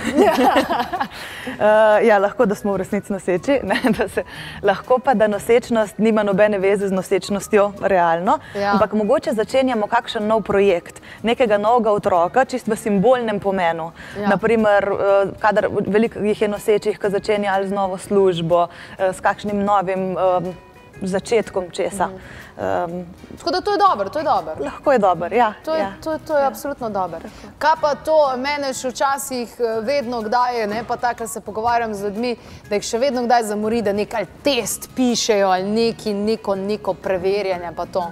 ja, 2.08 2.18
lahko, 2.18 2.46
da 2.46 2.56
smo 2.56 2.74
v 2.74 2.78
resnici 2.78 3.14
noseči, 3.14 3.60
ne, 3.64 3.80
da 3.98 4.08
se, 4.08 4.24
lahko 4.64 5.00
pa, 5.00 5.14
da 5.14 5.28
nosečnost 5.28 5.98
nima 5.98 6.24
nobene 6.24 6.60
veze 6.60 6.88
z 6.88 6.92
nosečnostjo 6.92 7.72
realno, 7.82 8.40
Ja. 8.56 8.72
ampak 8.74 8.94
mogoče 8.94 9.34
začenjamo 9.34 9.88
kakšen 9.88 10.28
nov 10.28 10.42
projekt, 10.42 11.02
nekega 11.24 11.58
novega 11.58 11.92
otroka, 11.92 12.46
čist 12.46 12.68
v 12.68 12.76
simbolnem 12.76 13.40
pomenu. 13.40 13.92
Ja. 14.20 14.28
Naprimer, 14.30 14.92
uh, 14.92 15.00
kadar 15.40 15.68
veliko 15.88 16.20
jih 16.20 16.42
je 16.42 16.48
nosečih, 16.48 17.00
ki 17.00 17.10
začenja 17.10 17.54
ali 17.56 17.68
z 17.68 17.72
novo 17.74 17.98
službo, 17.98 18.68
uh, 18.68 19.16
s 19.16 19.20
kakšnim 19.22 19.64
novim 19.66 20.18
um, 20.18 20.54
začetkom 21.02 21.72
česa. 21.72 22.08
Mhm. 22.08 22.16
Um, 22.62 23.06
Tako 23.38 23.52
da 23.52 23.62
to 23.62 23.72
je 23.72 23.78
dobro, 23.78 24.10
to 24.10 24.20
je 24.20 24.24
dobro. 24.24 24.56
lahko 24.60 24.92
je 24.92 25.00
dober, 25.00 25.34
ja. 25.34 25.54
To 25.66 25.76
je, 25.76 25.82
ja. 25.82 25.94
to, 26.04 26.18
to 26.28 26.38
je 26.38 26.46
absolutno 26.46 26.90
dobro. 26.90 27.20
Kaj 27.58 27.76
pa 27.82 27.96
to, 27.96 28.38
mene 28.38 28.74
še 28.74 28.92
včasih 28.92 29.56
eh, 29.60 29.80
vedno 29.82 30.22
kdaj 30.22 30.60
je, 30.60 30.68
ne 30.68 30.84
pa 30.88 30.98
tako, 30.98 31.24
da 31.24 31.28
se 31.28 31.42
pogovarjam 31.42 31.94
z 31.94 32.04
ljudmi, 32.04 32.36
da 32.70 32.78
jih 32.78 32.86
še 32.86 33.00
vedno 33.02 33.24
kdaj 33.26 33.44
zamori, 33.50 33.82
da 33.82 33.94
nekaj 33.94 34.28
test 34.44 34.90
pišejo 34.96 35.50
ali 35.50 35.64
neki, 35.64 36.14
neko, 36.14 36.56
neko 36.56 36.94
preverjanje. 36.94 37.72
pa 37.76 37.86
to. 37.86 38.06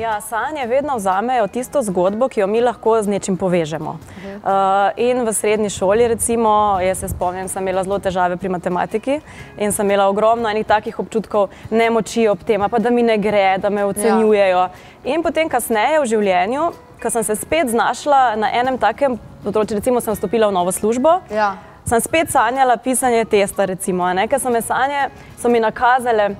Ja, 0.00 0.20
sanje 0.20 0.66
vedno 0.66 0.96
vzamejo 0.96 1.46
tisto 1.46 1.82
zgodbo, 1.82 2.28
ki 2.28 2.40
jo 2.40 2.46
mi 2.46 2.60
lahko 2.60 2.96
z 3.02 3.08
nečim 3.08 3.36
povežemo. 3.36 3.90
Uh, 3.90 4.50
in 4.96 5.20
v 5.22 5.32
srednji 5.32 5.70
šoli, 5.70 6.08
recimo, 6.08 6.80
jaz 6.82 6.98
se 6.98 7.08
spomnim, 7.08 7.46
sem 7.48 7.62
imela 7.62 7.84
zelo 7.84 7.98
težave 8.02 8.36
pri 8.36 8.48
matematiki 8.50 9.20
in 9.58 9.72
sem 9.72 9.86
imela 9.86 10.08
ogromno 10.10 10.50
enih 10.50 10.66
takih 10.66 10.98
občutkov 10.98 11.54
nemoči 11.70 12.26
ob 12.28 12.42
tem, 12.42 12.64
pa 12.70 12.78
da 12.78 12.90
mi 12.90 13.02
ne 13.06 13.14
gre, 13.18 13.58
da 13.58 13.70
me 13.70 13.84
ocenjujejo. 13.84 14.64
In 15.04 15.22
potem 15.22 15.48
kasneje 15.48 16.02
v 16.02 16.10
življenju, 16.10 16.66
ko 17.02 17.10
sem 17.10 17.22
se 17.22 17.36
spet 17.38 17.70
znašla 17.70 18.34
na 18.36 18.50
enem 18.50 18.78
takem 18.78 19.14
področju, 19.46 19.78
recimo 19.78 20.02
sem 20.02 20.16
vstopila 20.16 20.50
v 20.50 20.58
novo 20.58 20.72
službo, 20.74 21.20
Ja. 21.30 21.54
sem 21.86 22.00
spet 22.00 22.34
sanjala 22.34 22.76
pisanje 22.76 23.24
testa, 23.30 23.64
recimo, 23.64 24.10
ker 24.28 24.40
so 24.40 24.50
me 24.50 24.62
sanje, 24.62 25.06
so 25.38 25.48
mi 25.48 25.60
nakazale. 25.62 26.34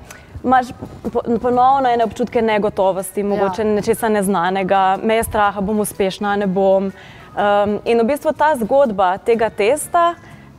Imaš 0.45 0.67
po- 1.03 1.39
ponovno 1.41 1.89
ene 1.89 2.03
občutke 2.03 2.41
negotovosti, 2.41 3.23
mogoče 3.23 3.61
Ja. 3.61 3.67
nečesa 3.71 4.09
neznanega, 4.09 4.97
me 4.97 5.15
je 5.15 5.23
strah, 5.23 5.57
a 5.57 5.61
bom 5.61 5.79
uspešna, 5.79 6.35
ne 6.35 6.47
bom. 6.47 6.91
Um, 7.33 7.79
in 7.83 7.99
v 7.99 8.05
bistvu 8.05 8.31
ta 8.31 8.53
zgodba 8.55 9.17
tega 9.17 9.49
testa 9.49 10.13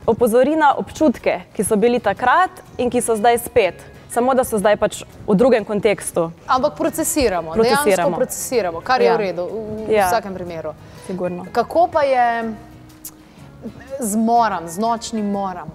opozori 0.05 0.55
na 0.55 0.73
občutke, 0.73 1.41
ki 1.53 1.63
so 1.63 1.75
bili 1.75 1.99
takrat 1.99 2.49
in 2.77 2.89
ki 2.89 3.01
so 3.01 3.15
zdaj 3.15 3.37
spet, 3.39 3.79
samo 4.09 4.33
da 4.33 4.43
so 4.43 4.57
zdaj 4.57 4.75
pač 4.77 4.99
v 5.27 5.35
drugem 5.35 5.65
kontekstu. 5.65 6.31
Ampak 6.47 6.75
procesiramo, 6.75 7.51
Procesiramo. 7.51 7.85
dejansko 7.85 8.15
procesiramo, 8.15 8.81
kar 8.81 9.01
je 9.01 9.07
Ja. 9.07 9.15
v 9.15 9.19
redu, 9.19 9.43
v, 9.43 9.87
v 9.87 9.91
Ja. 9.91 10.07
vsakem 10.07 10.33
primeru. 10.33 10.73
Sigurno. 11.07 11.45
Kako 11.51 11.87
pa 11.87 12.01
je 12.03 12.53
z 13.99 14.15
moram, 14.17 14.67
z 14.67 14.77
nočnim 14.77 15.31
moram? 15.31 15.71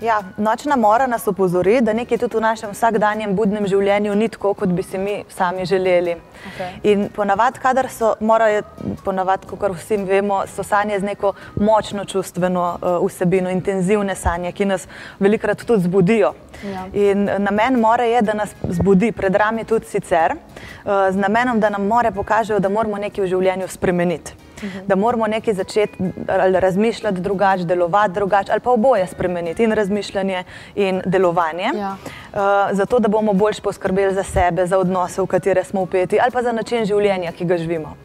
Ja, 0.00 0.22
nočna 0.36 0.76
mora 0.76 1.06
nas 1.06 1.28
opozori, 1.28 1.80
da 1.80 1.92
nekaj 1.92 2.18
tudi 2.18 2.36
v 2.36 2.40
našem 2.40 2.70
vsakdanjem 2.70 3.32
budnem 3.36 3.66
življenju 3.66 4.14
ni 4.14 4.28
tako, 4.28 4.52
kot 4.54 4.68
bi 4.68 4.82
si 4.82 4.98
mi 4.98 5.14
sami 5.32 5.64
želeli. 5.66 6.16
Okej. 6.50 6.74
In 6.92 7.06
ponavadi, 7.16 7.60
kadar 7.62 7.88
so, 7.90 8.12
morajo, 8.20 8.62
ponavadi, 9.04 9.48
kot 9.48 9.72
vsi 9.78 9.96
vemo, 10.04 10.42
so 10.52 10.62
sanje 10.62 10.98
z 11.00 11.08
neko 11.08 11.32
močno 11.56 12.04
čustveno 12.04 12.66
uh, 12.76 12.98
vsebino, 13.06 13.50
intenzivne 13.50 14.14
sanje, 14.14 14.52
ki 14.52 14.68
nas 14.68 14.84
velikokrat 15.18 15.64
tudi 15.64 15.88
zbudijo. 15.88 16.34
Ja. 16.64 16.86
In 16.92 17.28
eh, 17.28 17.38
namen 17.38 17.80
more 17.80 18.08
je, 18.10 18.22
da 18.22 18.34
nas 18.34 18.52
zbudi, 18.68 19.12
pred 19.12 19.32
nami 19.32 19.64
tudi 19.64 19.88
sicer, 19.88 20.36
uh, 20.36 21.08
z 21.10 21.16
namenom, 21.16 21.60
da 21.60 21.72
nam 21.72 21.88
more 21.88 22.12
pokažejo, 22.12 22.60
da 22.60 22.68
moramo 22.68 23.00
nekaj 23.00 23.24
v 23.24 23.32
življenju 23.32 23.68
spremeniti. 23.68 24.45
Da 24.86 24.94
moramo 24.96 25.26
nekaj 25.26 25.54
začeti 25.54 25.98
ali 26.28 26.60
razmišljati 26.60 27.20
drugače, 27.20 27.64
delovati 27.64 28.12
drugače, 28.14 28.52
ali 28.52 28.60
pa 28.60 28.70
oboje 28.70 29.06
spremeniti, 29.06 29.64
in 29.64 29.72
razmišljanje, 29.72 30.44
in 30.74 31.02
delovanje. 31.06 31.70
Ja. 31.74 31.96
Uh, 32.32 32.38
zato, 32.72 32.98
da 32.98 33.08
bomo 33.08 33.32
bolj 33.32 33.60
poskrbeli 33.62 34.14
za 34.14 34.22
sebe, 34.22 34.66
za 34.66 34.78
odnose, 34.78 35.22
v 35.22 35.26
katere 35.26 35.64
smo 35.64 35.80
upeti, 35.82 36.18
ali 36.22 36.30
pa 36.32 36.42
za 36.42 36.52
način 36.52 36.84
življenja, 36.84 37.32
ki 37.32 37.44
ga 37.44 37.58
živimo. 37.58 37.96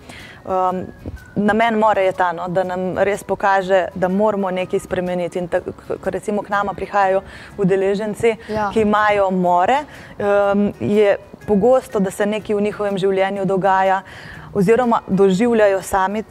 Um, 0.45 0.85
namen 1.35 1.77
more 1.79 2.01
je 2.01 2.11
ta, 2.11 2.31
no, 2.31 2.47
da 2.47 2.63
nam 2.63 2.97
res 2.97 3.23
pokaže, 3.23 3.87
da 3.95 4.07
moramo 4.07 4.51
nekaj 4.51 4.79
spremeniti. 4.79 5.39
In 5.39 5.47
tako, 5.47 5.71
ko 6.03 6.09
recimo 6.09 6.41
k 6.41 6.49
nama 6.49 6.73
prihajajo 6.73 7.21
udeleženci, 7.57 8.35
Ja. 8.49 8.69
ki 8.73 8.81
imajo 8.81 9.31
more, 9.31 9.83
um, 10.17 10.73
je 10.79 11.17
pogosto, 11.47 11.99
da 11.99 12.11
se 12.11 12.25
nekaj 12.25 12.55
v 12.55 12.61
njihovem 12.61 12.97
življenju 12.97 13.45
dogaja. 13.45 14.01
Oziroma, 14.53 15.01
doživljajo 15.07 15.81
sami, 15.81 16.23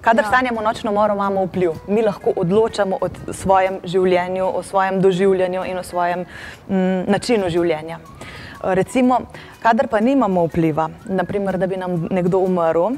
kadar 0.00 0.24
Ja. 0.24 0.30
ja. 0.30 0.36
sanjamo 0.36 0.60
nočno 0.60 0.92
moro, 0.92 1.14
imamo 1.14 1.44
vpliv. 1.44 1.70
Mi 1.88 2.02
lahko 2.02 2.32
odločamo 2.36 2.98
o 3.00 3.08
svojem 3.32 3.80
življenju, 3.84 4.46
o 4.54 4.62
svojem 4.62 5.00
doživljanju 5.00 5.64
in 5.64 5.78
o 5.78 5.82
svojem 5.82 6.20
mm, 6.68 7.10
načinu 7.10 7.50
življenja. 7.50 7.98
Recimo, 8.62 9.20
kadar 9.62 9.88
pa 9.88 10.00
nimamo 10.00 10.44
vpliva, 10.46 10.90
naprimer, 11.04 11.58
da 11.58 11.66
bi 11.66 11.76
nam 11.76 12.08
nekdo 12.10 12.38
umrl 12.38 12.80
um, 12.90 12.96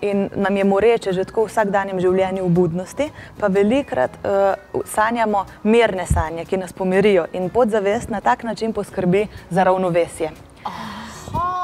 in 0.00 0.30
nam 0.34 0.56
je 0.56 0.64
moreče 0.64 1.12
že 1.12 1.24
tako 1.24 1.44
v 1.44 1.52
vsakdanjem 1.52 2.00
življenju 2.00 2.44
v 2.44 2.48
budnosti, 2.48 3.10
pa 3.38 3.46
velikrat 3.52 4.10
uh, 4.24 4.82
sanjamo 4.88 5.44
mirne 5.62 6.06
sanje, 6.06 6.44
ki 6.44 6.56
nas 6.56 6.72
pomirijo 6.72 7.26
in 7.32 7.50
podzavest 7.50 8.10
na 8.10 8.20
tak 8.20 8.42
način 8.42 8.72
poskrbi 8.72 9.26
za 9.50 9.62
ravnovesje. 9.62 10.32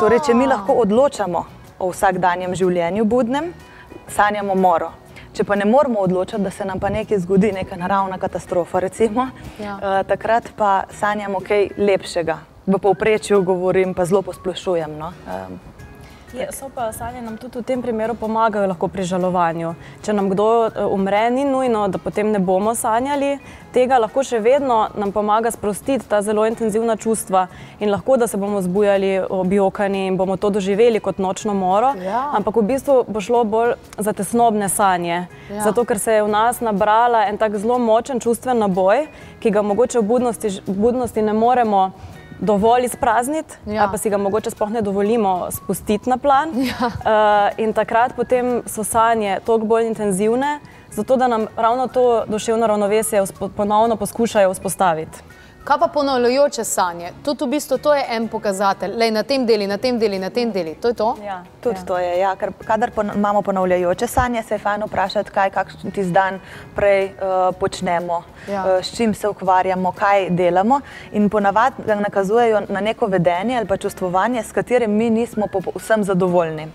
Torej, 0.00 0.20
če 0.26 0.34
mi 0.34 0.46
lahko 0.46 0.76
odločamo 0.84 1.46
o 1.78 1.90
vsakdanjem 1.90 2.54
življenju 2.54 3.04
budnem, 3.04 3.52
sanjamo 4.08 4.54
moro. 4.54 4.92
Če 5.36 5.44
pa 5.44 5.54
ne 5.54 5.64
moramo 5.68 6.00
odločiti, 6.00 6.40
da 6.42 6.50
se 6.50 6.64
nam 6.64 6.80
pa 6.80 6.88
nekaj 6.88 7.18
zgodi, 7.18 7.50
neka 7.52 7.76
naravna 7.76 8.18
katastrofa, 8.18 8.78
recimo, 8.80 9.28
Ja. 9.60 9.74
uh, 9.76 10.06
takrat 10.08 10.48
pa 10.56 10.84
sanjamo 10.90 11.40
kaj 11.40 11.68
lepšega. 11.76 12.38
V 12.66 12.78
povprečju 12.78 13.42
govorim, 13.42 13.94
pa 13.94 14.04
zelo 14.04 14.22
posplošujem. 14.22 14.96
No? 14.98 15.12
Um, 15.26 15.60
Je, 16.32 16.48
so 16.52 16.68
pa 16.74 16.92
sanje 16.92 17.22
nam 17.22 17.36
tudi 17.36 17.58
v 17.58 17.62
tem 17.62 17.82
primeru 17.82 18.14
pomagajo 18.14 18.66
lahko 18.66 18.88
pri 18.88 19.04
žalovanju. 19.06 19.74
Če 20.02 20.12
nam 20.12 20.26
kdo 20.30 20.46
eh, 20.66 20.82
umre, 20.90 21.30
ni 21.30 21.44
nujno, 21.46 21.86
da 21.88 21.98
potem 22.02 22.32
ne 22.34 22.40
bomo 22.42 22.74
sanjali 22.74 23.38
tega, 23.72 24.00
lahko 24.02 24.24
še 24.26 24.40
vedno 24.42 24.88
nam 24.98 25.12
pomaga 25.14 25.52
sprostiti 25.54 26.08
ta 26.08 26.22
zelo 26.26 26.46
intenzivna 26.48 26.96
čustva 26.96 27.46
in 27.78 27.92
lahko, 27.94 28.16
da 28.16 28.26
se 28.26 28.40
bomo 28.42 28.62
zbujali 28.64 29.12
objokani 29.22 30.06
in 30.08 30.16
bomo 30.16 30.36
to 30.36 30.50
doživeli 30.50 31.00
kot 31.00 31.22
nočno 31.22 31.54
moro. 31.54 31.92
Ja. 32.02 32.24
Ampak 32.34 32.58
v 32.58 32.66
bistvu 32.72 32.98
bo 33.06 33.22
šlo 33.22 33.44
bolj 33.44 33.76
za 33.98 34.12
tesnobne 34.12 34.68
sanje. 34.68 35.26
Ja. 35.50 35.62
Zato, 35.68 35.86
ker 35.86 36.02
se 36.02 36.18
je 36.18 36.26
v 36.26 36.32
nas 36.32 36.60
nabrala 36.60 37.26
en 37.30 37.38
tak 37.38 37.54
zelo 37.54 37.78
močen 37.78 38.20
čustven 38.20 38.58
naboj, 38.64 39.06
ki 39.40 39.54
ga 39.54 39.62
mogoče 39.62 40.02
v 40.02 40.08
budnosti, 40.10 40.54
budnosti 40.66 41.22
ne 41.22 41.36
moremo 41.36 41.90
dovolj 42.40 42.84
izprazniti, 42.84 43.54
Ja. 43.66 43.88
pa 43.92 43.98
si 43.98 44.10
ga 44.10 44.16
mogoče 44.16 44.50
sploh 44.50 44.70
ne 44.70 44.82
dovolimo 44.82 45.50
spustiti 45.50 46.10
na 46.10 46.16
plan. 46.16 46.50
Ja. 46.56 46.86
Uh, 46.86 47.58
in 47.58 47.72
takrat 47.72 48.12
potem 48.16 48.62
so 48.66 48.84
sanje 48.84 49.38
toliko 49.44 49.66
bolj 49.66 49.86
intenzivne, 49.86 50.60
zato 50.90 51.16
da 51.16 51.28
nam 51.28 51.46
ravno 51.56 51.86
to 51.88 52.24
duševno 52.28 52.66
ravnovesje 52.66 53.22
ponovno 53.56 53.96
poskušajo 53.96 54.52
vzpostaviti. 54.52 55.18
Kaj 55.66 55.78
pa 55.78 55.88
ponavljajoče 55.88 56.64
sanje? 56.64 57.08
Tudi 57.24 57.44
v 57.44 57.48
bistvu 57.48 57.78
to 57.78 57.94
je 57.94 58.04
en 58.10 58.28
pokazatelj. 58.28 58.92
Lej, 58.96 59.10
na 59.10 59.22
tem 59.22 59.46
deli, 59.46 59.66
na 59.66 59.76
tem 59.78 59.98
deli, 59.98 60.18
na 60.18 60.30
tem 60.30 60.52
deli. 60.52 60.74
To 60.74 60.88
je 60.88 60.94
to? 60.94 61.16
Ja, 61.26 61.40
Tudi 61.60 61.80
ja. 61.80 61.84
to 61.84 61.98
je, 61.98 62.18
ja, 62.20 62.36
ker 62.36 62.52
kadar 62.66 62.90
pon 62.90 63.10
imamo 63.14 63.42
ponavljajoče 63.42 64.06
sanje, 64.06 64.42
se 64.42 64.54
je 64.54 64.58
fajn 64.58 64.84
vprašati, 64.86 65.30
kaj 65.30 65.50
kakšen 65.50 65.90
tisti 65.90 66.12
dan 66.14 66.38
prej 66.76 67.08
uh, 67.08 67.50
počnemo, 67.60 68.22
Ja. 68.46 68.62
uh, 68.62 68.84
s 68.84 68.94
čim 68.96 69.14
se 69.14 69.28
ukvarjamo, 69.28 69.90
kaj 69.92 70.28
delamo. 70.30 70.80
In 71.12 71.26
ponavadi 71.30 71.82
nam 71.86 71.98
nakazujejo 72.00 72.60
na 72.68 72.80
neko 72.80 73.06
vedenje 73.06 73.56
ali 73.58 73.66
pa 73.66 73.76
čustvovanje, 73.76 74.42
s 74.42 74.52
katerim 74.52 74.90
mi 74.92 75.10
nismo 75.10 75.46
povsem 75.46 76.04
zadovoljni. 76.04 76.68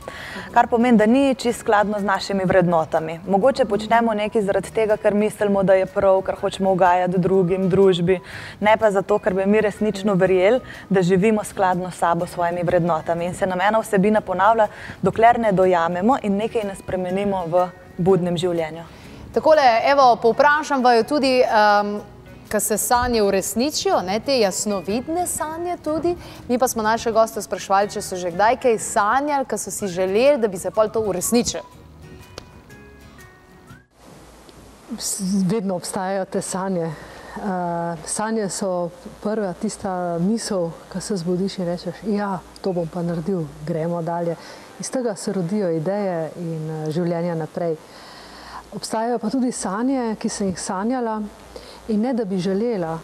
Kar 0.52 0.68
pomeni, 0.68 0.98
da 0.98 1.06
ni 1.06 1.36
čisto 1.36 1.60
skladno 1.62 2.00
z 2.00 2.04
našimi 2.04 2.44
vrednotami. 2.46 3.20
Mogoče 3.28 3.66
počnemo 3.66 4.14
nekaj 4.14 4.42
zaradi 4.42 4.72
tega, 4.72 4.98
ker 4.98 5.14
mislimo, 5.14 5.64
da 5.64 5.74
je 5.74 5.86
prav, 5.86 6.22
ker 6.22 6.36
hočemo 6.36 6.72
ugajati 6.72 7.18
drugim, 7.18 7.70
družbi, 7.70 8.20
ne 8.60 8.78
pa 8.82 8.92
zato, 8.92 9.20
ker 9.22 9.34
bi 9.38 9.46
mi 9.46 9.62
resnično 9.62 10.14
verjeli, 10.18 10.60
da 10.90 11.02
živimo 11.02 11.44
skladno 11.44 11.92
s 11.92 12.02
sabo, 12.02 12.26
s 12.26 12.34
svojimi 12.34 12.64
vrednotami. 12.64 13.26
In 13.26 13.36
se 13.38 13.46
nam 13.46 13.62
ena 13.62 13.80
vsebina 13.80 14.22
ponavlja, 14.22 14.68
dokler 15.02 15.40
ne 15.40 15.52
dojamemo 15.52 16.18
in 16.24 16.38
nekaj 16.38 16.66
ne 16.68 16.76
spremenimo 16.76 17.46
v 17.48 17.68
budnem 17.98 18.38
življenju. 18.38 18.88
Takole, 19.34 19.64
evo, 19.88 20.16
povprašam 20.22 20.84
vaju 20.84 21.06
tudi, 21.08 21.38
um, 21.46 22.02
ko 22.52 22.60
se 22.60 22.78
sanje 22.78 23.22
uresničijo, 23.24 24.02
ne, 24.02 24.18
te 24.20 24.40
jasnovidne 24.40 25.28
sanje 25.28 25.78
tudi. 25.84 26.16
Mi 26.48 26.58
pa 26.60 26.68
smo 26.68 26.84
naše 26.84 27.12
goste 27.12 27.42
sprašvali, 27.42 27.94
če 27.94 28.02
so 28.02 28.20
že 28.20 28.34
kdaj 28.34 28.58
kaj 28.66 28.80
sanjali, 28.84 29.46
ko 29.46 29.58
so 29.58 29.72
si 29.72 29.88
želeli, 29.88 30.42
da 30.42 30.48
bi 30.52 30.60
se 30.60 30.72
pol 30.72 30.90
to 30.90 31.00
uresničilo. 31.00 31.64
Vedno 35.48 35.76
obstajajo 35.80 36.26
te 36.26 36.42
sanje. 36.42 36.92
Uh, 37.32 37.44
sanje 38.06 38.50
so 38.50 38.90
prva 39.24 39.54
tista 39.54 40.18
misel, 40.20 40.68
ki 40.92 41.02
se 41.02 41.16
zbudiš 41.16 41.58
in 41.58 41.66
rečeš, 41.66 42.02
ja, 42.12 42.40
to 42.62 42.74
bom 42.74 42.88
pa 42.92 43.02
naredil, 43.02 43.46
gremo 43.66 44.02
dalje. 44.02 44.36
Iz 44.80 44.92
tega 44.92 45.16
se 45.16 45.34
rodijo 45.34 45.70
ideje 45.72 46.32
in 46.36 46.70
uh, 46.70 46.90
življenja 46.92 47.36
naprej. 47.40 47.78
Obstajajo 48.76 49.20
pa 49.20 49.30
tudi 49.30 49.52
sanje, 49.52 50.16
ki 50.20 50.30
sem 50.30 50.52
jih 50.52 50.60
sanjala 50.60 51.22
in 51.88 52.02
ne 52.02 52.14
da 52.14 52.26
bi 52.26 52.40
želela, 52.40 52.98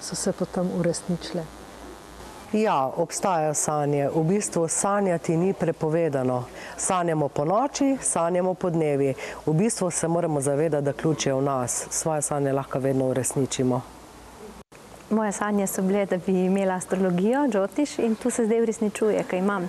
so 0.00 0.16
se 0.16 0.32
potem 0.32 0.70
uresničile. 0.80 1.59
Ja, 2.52 2.90
obstajajo 2.96 3.54
sanje. 3.54 4.08
V 4.14 4.24
bistvu 4.24 4.68
sanjati 4.68 5.36
ni 5.36 5.52
prepovedano. 5.52 6.44
Sanjamo 6.76 7.28
po 7.28 7.44
noči, 7.44 7.96
sanjamo 8.00 8.54
po 8.54 8.70
dnevi. 8.70 9.14
V 9.46 9.52
bistvu 9.52 9.90
se 9.90 10.08
moramo 10.08 10.40
zavedati, 10.40 10.84
da 10.84 10.92
ključ 10.92 11.26
je 11.26 11.34
v 11.34 11.42
nas. 11.42 11.86
Svoje 11.90 12.22
sanje 12.22 12.52
lahko 12.52 12.78
vedno 12.78 13.04
uresničimo. 13.06 13.80
Moje 15.10 15.32
sanje 15.32 15.66
so 15.66 15.82
bile, 15.82 16.06
da 16.06 16.16
bi 16.16 16.44
imela 16.44 16.74
astrologijo, 16.74 17.48
Džotiš 17.48 17.98
in 17.98 18.14
tu 18.14 18.30
se 18.30 18.44
zdaj 18.46 18.62
uresničuje, 18.62 19.22
kaj 19.22 19.38
imam. 19.38 19.68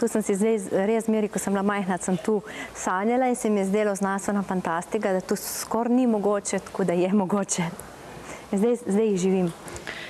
Tu 0.00 0.08
sem 0.08 0.22
si 0.22 0.36
zdaj 0.36 0.58
res 0.72 1.04
zmeri, 1.04 1.28
ko 1.28 1.38
sem 1.38 1.52
bila 1.52 1.62
majhna, 1.62 1.98
sem 1.98 2.16
tu 2.16 2.42
sanjala 2.74 3.28
in 3.28 3.36
se 3.36 3.50
mi 3.50 3.60
je 3.60 3.66
zdelo 3.66 3.94
znanstveno 3.94 4.42
fantastika, 4.42 5.12
da 5.12 5.20
to 5.20 5.36
skoraj 5.36 5.94
ni 5.94 6.06
mogoče, 6.06 6.58
tako 6.58 6.84
da 6.84 6.92
je 6.92 7.12
mogoče. 7.12 7.62
Zdaj, 8.52 8.76
zdaj 8.86 9.06
jih 9.06 9.18
živim. 9.20 9.52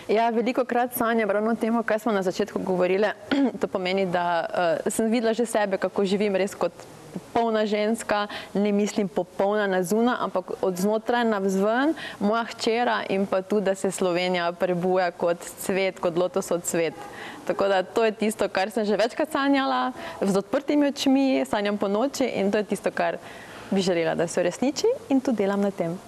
Ja, 0.08 0.30
veliko 0.30 0.64
krat 0.64 0.94
sanjam 0.96 1.30
ravno 1.30 1.50
o 1.50 1.54
tem, 1.54 1.82
kar 1.82 2.00
smo 2.00 2.12
na 2.12 2.22
začetku 2.22 2.58
govorili. 2.58 3.06
to 3.60 3.68
pomeni, 3.68 4.06
da 4.06 4.46
uh, 4.84 4.92
sem 4.92 5.10
videla 5.10 5.32
že 5.32 5.46
sebe, 5.46 5.78
kako 5.78 6.04
živim 6.04 6.36
res 6.36 6.54
kot 6.54 6.72
popolna 7.10 7.66
ženska, 7.66 8.26
ne 8.54 8.72
mislim 8.72 9.08
popolna 9.08 9.66
na 9.66 9.82
zuna, 9.82 10.16
ampak 10.20 10.52
od 10.62 10.76
znotraj 10.76 11.24
navzven, 11.24 11.94
moja 12.20 12.44
hčera 12.44 13.02
in 13.08 13.26
pa 13.26 13.42
tudi, 13.42 13.64
da 13.64 13.74
se 13.74 13.90
Slovenija 13.90 14.52
prebuja 14.52 15.10
kot 15.10 15.38
cvet, 15.58 16.00
kot 16.00 16.16
lotosov 16.16 16.60
cvet. 16.60 16.94
Tako 17.46 17.68
da 17.68 17.82
to 17.82 18.04
je 18.04 18.12
tisto, 18.12 18.48
kar 18.48 18.70
sem 18.70 18.84
že 18.84 18.96
večkrat 18.96 19.32
sanjala, 19.32 19.92
z 20.20 20.36
odprtimi 20.36 20.88
očmi, 20.88 21.44
sanjam 21.50 21.78
po 21.78 21.88
noči 21.88 22.24
in 22.24 22.52
to 22.52 22.58
je 22.58 22.64
tisto, 22.64 22.90
kar 22.90 23.18
bi 23.70 23.82
želela, 23.82 24.14
da 24.14 24.26
se 24.26 24.40
uresniči 24.40 24.86
in 25.08 25.20
tudi 25.20 25.42
delam 25.42 25.60
na 25.60 25.70
tem. 25.70 25.98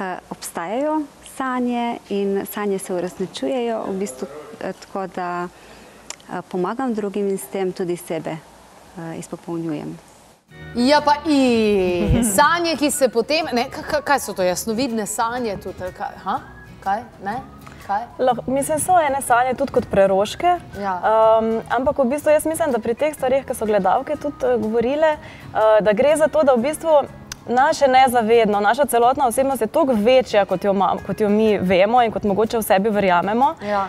Eh, 0.00 0.18
obstajajo 0.30 1.02
sanje 1.36 1.98
in 2.08 2.46
sanje 2.46 2.78
se 2.78 2.94
uresničujejo, 2.94 3.84
v 3.88 3.98
bistvu 3.98 4.28
eh, 4.60 4.72
tako, 4.72 5.06
da 5.06 5.48
eh, 5.48 6.42
pomagam 6.48 6.94
drugim 6.94 7.28
in 7.28 7.38
s 7.38 7.50
tem 7.52 7.72
tudi 7.72 7.96
sebe 7.96 8.30
eh, 8.30 9.18
izpopolnjujem. 9.18 9.98
Ja, 10.76 11.00
pa 11.04 11.14
i 11.28 12.22
sanje, 12.36 12.76
ki 12.76 12.90
se 12.90 13.08
potem, 13.08 13.46
ne, 13.52 13.66
kaj, 14.04 14.20
so 14.20 14.32
to 14.32 14.42
jasnovidne 14.42 15.06
sanje 15.06 15.56
tudi, 15.62 15.84
ali 15.84 15.92
kaj, 15.92 16.16
ha? 16.24 16.38
kaj, 16.82 17.02
ne, 17.24 17.40
kaj? 17.86 18.06
Lah, 18.18 18.38
mislim, 18.46 18.80
so 18.80 18.96
ene 19.00 19.20
sanje 19.22 19.54
tudi 19.54 19.72
kot 19.72 19.86
preroške. 19.90 20.54
Ja. 20.80 20.94
Um, 21.38 21.50
ampak 21.70 21.98
v 21.98 22.08
bistvu 22.14 22.32
jaz 22.32 22.46
mislim, 22.48 22.72
da 22.72 22.80
pri 22.82 22.94
teh 22.94 23.14
stvarih, 23.14 23.44
ki 23.46 23.56
so 23.56 23.68
gledalke 23.68 24.16
tudi 24.16 24.48
uh, 24.48 24.56
govorile, 24.60 25.16
uh, 25.52 25.78
da 25.84 25.92
gre 25.92 26.16
za 26.16 26.28
to, 26.32 26.44
da 26.46 26.56
v 26.56 26.64
bistvu 26.68 27.02
naše 27.46 27.88
nezavedno, 27.88 28.60
naša 28.60 28.84
celotna 28.84 29.26
osebnost 29.26 29.60
je 29.60 29.66
toliko 29.66 29.92
večja, 29.96 30.44
kot 30.44 30.64
jo, 30.64 30.72
ma, 30.72 30.96
kot 31.06 31.20
jo 31.20 31.28
mi 31.28 31.58
vemo 31.58 32.02
in 32.02 32.12
kot 32.12 32.24
mogoče 32.24 32.58
v 32.58 32.62
sebi 32.62 32.90
verjamemo. 32.90 33.54
Ja. 33.68 33.86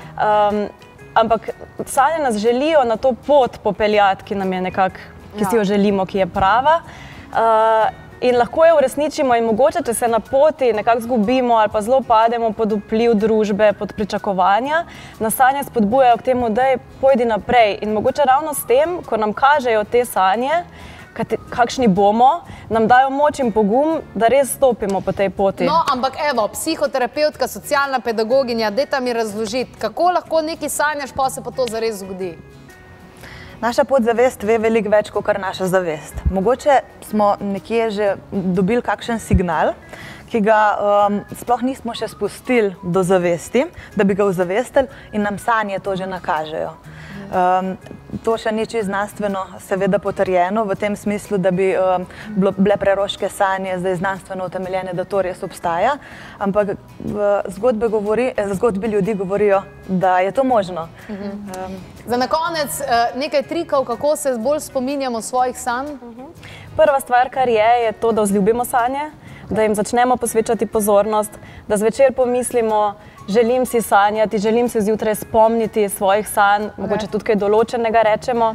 Um, 0.49 0.67
ampak 1.13 1.49
sanje 1.85 2.19
nas 2.23 2.35
želijo 2.37 2.83
na 2.83 2.97
to 2.97 3.13
pot 3.27 3.59
popeljati, 3.63 4.23
ki 4.23 4.35
nam 4.35 4.53
je 4.53 4.61
nekako, 4.61 4.95
ki 5.37 5.43
Ja. 5.43 5.49
si 5.49 5.55
jo 5.55 5.63
želimo, 5.63 6.05
ki 6.05 6.17
je 6.17 6.27
prava. 6.27 6.81
Uh, 7.31 7.37
In 8.23 8.37
lahko 8.37 8.65
jo 8.65 8.77
uresničimo, 8.77 9.35
in 9.35 9.43
mogoče, 9.43 9.81
če 9.85 9.93
se 9.93 10.07
na 10.07 10.19
poti 10.19 10.69
nekako 10.73 11.01
zgubimo 11.01 11.55
ali 11.59 11.69
pa 11.69 11.81
zelo 11.81 11.97
pademo 12.07 12.51
pod 12.51 12.71
vpliv 12.71 13.13
družbe, 13.19 13.73
pod 13.73 13.91
pričakovanja, 13.93 14.85
nas 15.19 15.35
sanje 15.35 15.63
spodbujajo 15.63 16.17
k 16.17 16.21
temu, 16.21 16.49
da 16.49 16.61
je 16.63 16.77
pojdi 17.01 17.25
naprej. 17.25 17.77
In 17.81 17.91
mogoče 17.93 18.21
ravno 18.25 18.53
s 18.53 18.63
tem, 18.65 19.01
ko 19.03 19.17
nam 19.17 19.33
kažejo 19.33 19.83
te 19.83 20.05
sanje, 20.05 20.61
kakšni 21.49 21.88
bomo, 21.88 22.43
nam 22.69 22.88
dajo 22.88 23.10
moč 23.13 23.39
in 23.39 23.52
pogum, 23.52 24.02
da 24.15 24.28
res 24.28 24.56
stopimo 24.56 25.02
po 25.02 25.12
tej 25.12 25.30
poti. 25.30 25.67
No, 25.67 25.84
ampak 25.93 26.17
evo, 26.32 26.47
psihoterapeutka, 26.54 27.47
socialna 27.47 27.99
pedagoginja, 27.99 28.71
dajte 28.71 29.02
mi 29.02 29.13
razložiti, 29.13 29.80
kako 29.80 30.12
lahko 30.17 30.41
nekaj 30.41 30.69
sanjaš, 30.69 31.13
pa 31.15 31.30
se 31.30 31.43
pa 31.43 31.52
to 31.52 31.67
zares 31.69 32.02
zgodi. 32.02 32.34
Naša 33.62 33.86
podzavest 33.88 34.43
ve 34.43 34.58
veliko 34.60 34.91
več 34.91 35.08
kot 35.13 35.23
kar 35.23 35.38
naša 35.39 35.69
zavest. 35.71 36.17
Mogoče 36.32 36.82
smo 37.08 37.36
nekje 37.39 37.86
že 37.95 38.08
dobili 38.32 38.82
kakšen 38.84 39.21
signal, 39.23 39.71
ki 40.34 40.41
ga 40.41 40.58
um, 40.73 41.19
sploh 41.38 41.62
nismo 41.63 41.93
še 41.95 42.10
spustili 42.12 42.73
do 42.84 43.04
zavesti, 43.06 43.67
da 43.95 44.04
bi 44.04 44.17
ga 44.17 44.26
ozavestili, 44.26 44.89
in 45.13 45.23
nam 45.23 45.38
sanje 45.39 45.80
to 45.80 45.95
že 45.95 46.10
nakažejo. 46.10 46.73
Um, 47.30 47.78
to 48.23 48.38
še 48.38 48.52
ni 48.52 48.65
čisto 48.65 48.86
znanstveno, 48.86 49.45
seveda 49.63 49.99
potrjeno 49.99 50.63
v 50.67 50.76
tem 50.76 50.95
smislu, 50.95 51.38
da 51.38 51.52
bi 51.52 51.71
um, 51.78 52.06
bile 52.58 52.78
preroške 52.78 53.30
sanje 53.30 53.78
zdaj 53.80 53.95
znanstveno 53.95 54.45
utemeljene, 54.45 54.93
da 54.93 55.06
to 55.06 55.21
res 55.21 55.43
obstaja. 55.43 55.97
Ampak 56.39 56.76
zgodbe, 57.56 57.88
govori, 57.88 58.32
eh, 58.36 58.54
zgodbe 58.54 58.88
ljudi 58.88 59.13
govorijo, 59.13 59.62
da 59.88 60.19
je 60.19 60.32
to 60.32 60.43
možno. 60.43 60.88
Um, 61.10 61.78
Za 62.06 62.17
na 62.17 62.28
konec 62.28 62.82
eh, 62.82 63.12
nekaj 63.15 63.43
trikov, 63.43 63.86
kako 63.86 64.15
se 64.15 64.36
bolj 64.38 64.60
spominjamo 64.60 65.21
svojih 65.21 65.60
sanj. 65.60 65.95
Prva 66.76 66.99
stvar, 66.99 67.30
kar 67.30 67.49
je, 67.49 67.69
je 67.86 67.91
to, 67.91 68.12
da 68.12 68.21
vzljubimo 68.21 68.65
sanje, 68.65 69.12
da 69.49 69.63
jim 69.63 69.76
začnemo 69.76 70.17
posvečati 70.17 70.65
pozornost, 70.65 71.32
da 71.67 71.78
zvečer 71.78 72.13
pomislimo, 72.13 72.95
želim 73.27 73.65
si 73.65 73.81
sanjati, 73.81 74.38
želim 74.38 74.69
se 74.69 74.81
zjutraj 74.81 75.15
spomniti 75.15 75.89
svojih 75.89 76.27
sanj, 76.29 76.63
okay. 76.63 76.77
mogoče 76.77 77.07
tudi 77.07 77.25
kaj 77.25 77.36
določenega 77.36 78.01
rečemo. 78.01 78.53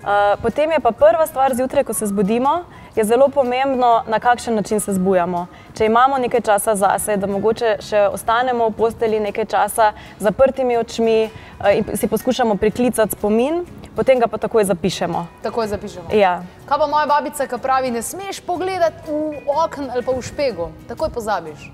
Uh, 0.00 0.40
potem 0.42 0.70
je 0.70 0.80
pa 0.80 0.92
prva 0.96 1.26
stvar 1.26 1.54
zjutraj, 1.54 1.84
ko 1.84 1.94
se 1.94 2.06
zbudimo, 2.06 2.62
je 2.96 3.04
zelo 3.04 3.28
pomembno, 3.28 4.02
na 4.08 4.18
kakšen 4.18 4.54
način 4.54 4.80
se 4.80 4.94
zbujamo. 4.96 5.46
Če 5.76 5.86
imamo 5.86 6.18
nekaj 6.18 6.40
časa 6.40 6.74
zase, 6.74 7.16
da 7.16 7.28
mogoče 7.28 7.76
še 7.84 8.06
ostanemo 8.08 8.70
v 8.70 8.76
posteli 8.78 9.20
nekaj 9.20 9.44
časa 9.44 9.92
z 10.18 10.24
zaprtimi 10.24 10.78
očmi 10.80 11.18
uh, 11.28 11.68
in 11.76 11.96
si 11.96 12.08
poskušamo 12.08 12.56
priklicati 12.56 13.12
spomin, 13.12 13.66
potem 13.96 14.20
ga 14.20 14.26
pa 14.26 14.40
takoj 14.40 14.64
zapišemo. 14.64 15.26
Takoj 15.44 15.68
zapišemo. 15.68 16.08
Ja. 16.16 16.40
Kaj 16.64 16.80
pa 16.80 16.88
moja 16.88 17.06
babica, 17.06 17.46
ki 17.46 17.60
pravi, 17.60 17.92
ne 17.92 18.02
smeš 18.02 18.40
pogledati 18.40 19.12
v 19.12 19.44
okno 19.52 19.92
ali 19.92 20.02
pa 20.02 20.16
v 20.16 20.24
špego, 20.24 20.70
takoj 20.88 21.12
pozabiš. 21.12 21.68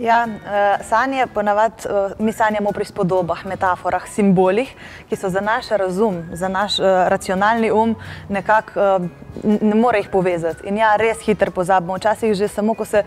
Ja, 0.00 0.26
uh, 0.26 0.86
sanje 0.86 1.26
ponavadi 1.34 1.74
uh, 1.84 2.12
mi 2.18 2.32
sanjamo 2.32 2.72
pri 2.72 2.84
spodobah, 2.84 3.44
metaforah, 3.44 4.06
simbolih, 4.08 4.70
ki 5.08 5.16
so 5.16 5.28
za 5.28 5.40
naš 5.40 5.68
razum, 5.68 6.22
za 6.32 6.48
naš 6.48 6.78
uh, 6.78 6.86
racionalni 7.08 7.70
um 7.70 7.96
nekako 8.28 9.00
ne 9.44 9.74
more 9.74 9.98
jih 9.98 10.08
povezati. 10.08 10.66
In 10.68 10.78
ja, 10.78 10.96
res 10.96 11.20
hitro 11.26 11.50
pozabimo. 11.50 11.96
Včasih 11.96 12.34
že 12.34 12.48
samo, 12.48 12.74
ko 12.74 12.84
se 12.84 13.02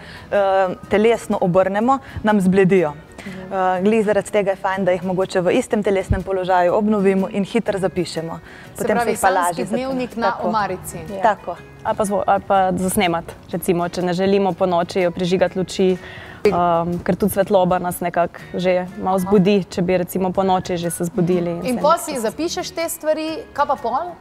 telesno 0.90 1.38
obrnemo, 1.42 1.98
nam 2.24 2.42
zbledijo. 2.42 2.94
Uh, 3.24 3.84
Glede 3.84 4.04
zaradi 4.04 4.32
tega 4.32 4.52
je 4.52 4.56
fajn, 4.56 4.86
da 4.86 4.92
jih 4.92 5.04
mogoče 5.04 5.42
v 5.42 5.54
istem 5.58 5.84
telesnem 5.84 6.24
položaju 6.24 6.74
obnovimo 6.76 7.30
in 7.32 7.46
hitro 7.46 7.80
zapišemo. 7.80 8.40
Se 8.76 8.88
pravi, 8.88 9.12
jih 9.12 9.20
pa 9.22 9.30
lažje 9.30 9.66
dnevnik 9.66 10.16
na 10.16 10.32
Tako. 10.32 10.48
omarici. 10.48 11.00
Tako. 11.24 11.56
ali 11.84 11.98
pa, 11.98 12.06
zvo, 12.06 12.24
ali 12.28 12.44
pa 12.48 12.72
zasnemati, 12.72 13.34
recimo, 13.52 13.90
če 13.90 14.02
ne 14.02 14.14
želimo 14.14 14.54
po 14.54 14.66
noči 14.66 15.10
prižigati 15.16 15.60
luči 15.60 15.98
Um, 16.44 17.00
ker 17.00 17.16
tudi 17.16 17.34
svetloba 17.34 17.80
nas 17.80 18.02
nekako 18.04 18.60
že 18.60 18.84
malo 19.00 19.20
zbudi, 19.20 19.64
če 19.64 19.82
bi 19.82 19.98
recimo 19.98 20.32
po 20.36 20.44
noči 20.44 20.76
že 20.78 20.92
se 20.92 21.08
zbudili. 21.08 21.62
In 21.64 21.80
pa 21.80 21.96
si 21.98 22.20
zapišeš 22.20 22.72
te 22.76 22.90
stvari, 22.90 23.48
kaj 23.56 23.68
pa 23.68 23.76
pol? 23.80 24.12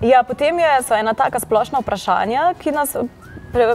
Ja, 0.00 0.22
potem 0.22 0.58
je 0.58 0.70
so 0.86 0.94
ena 0.94 1.12
taka 1.14 1.40
splošna 1.42 1.82
vprašanja, 1.82 2.54
ki 2.62 2.70
nas 2.70 2.94
pre, 3.52 3.74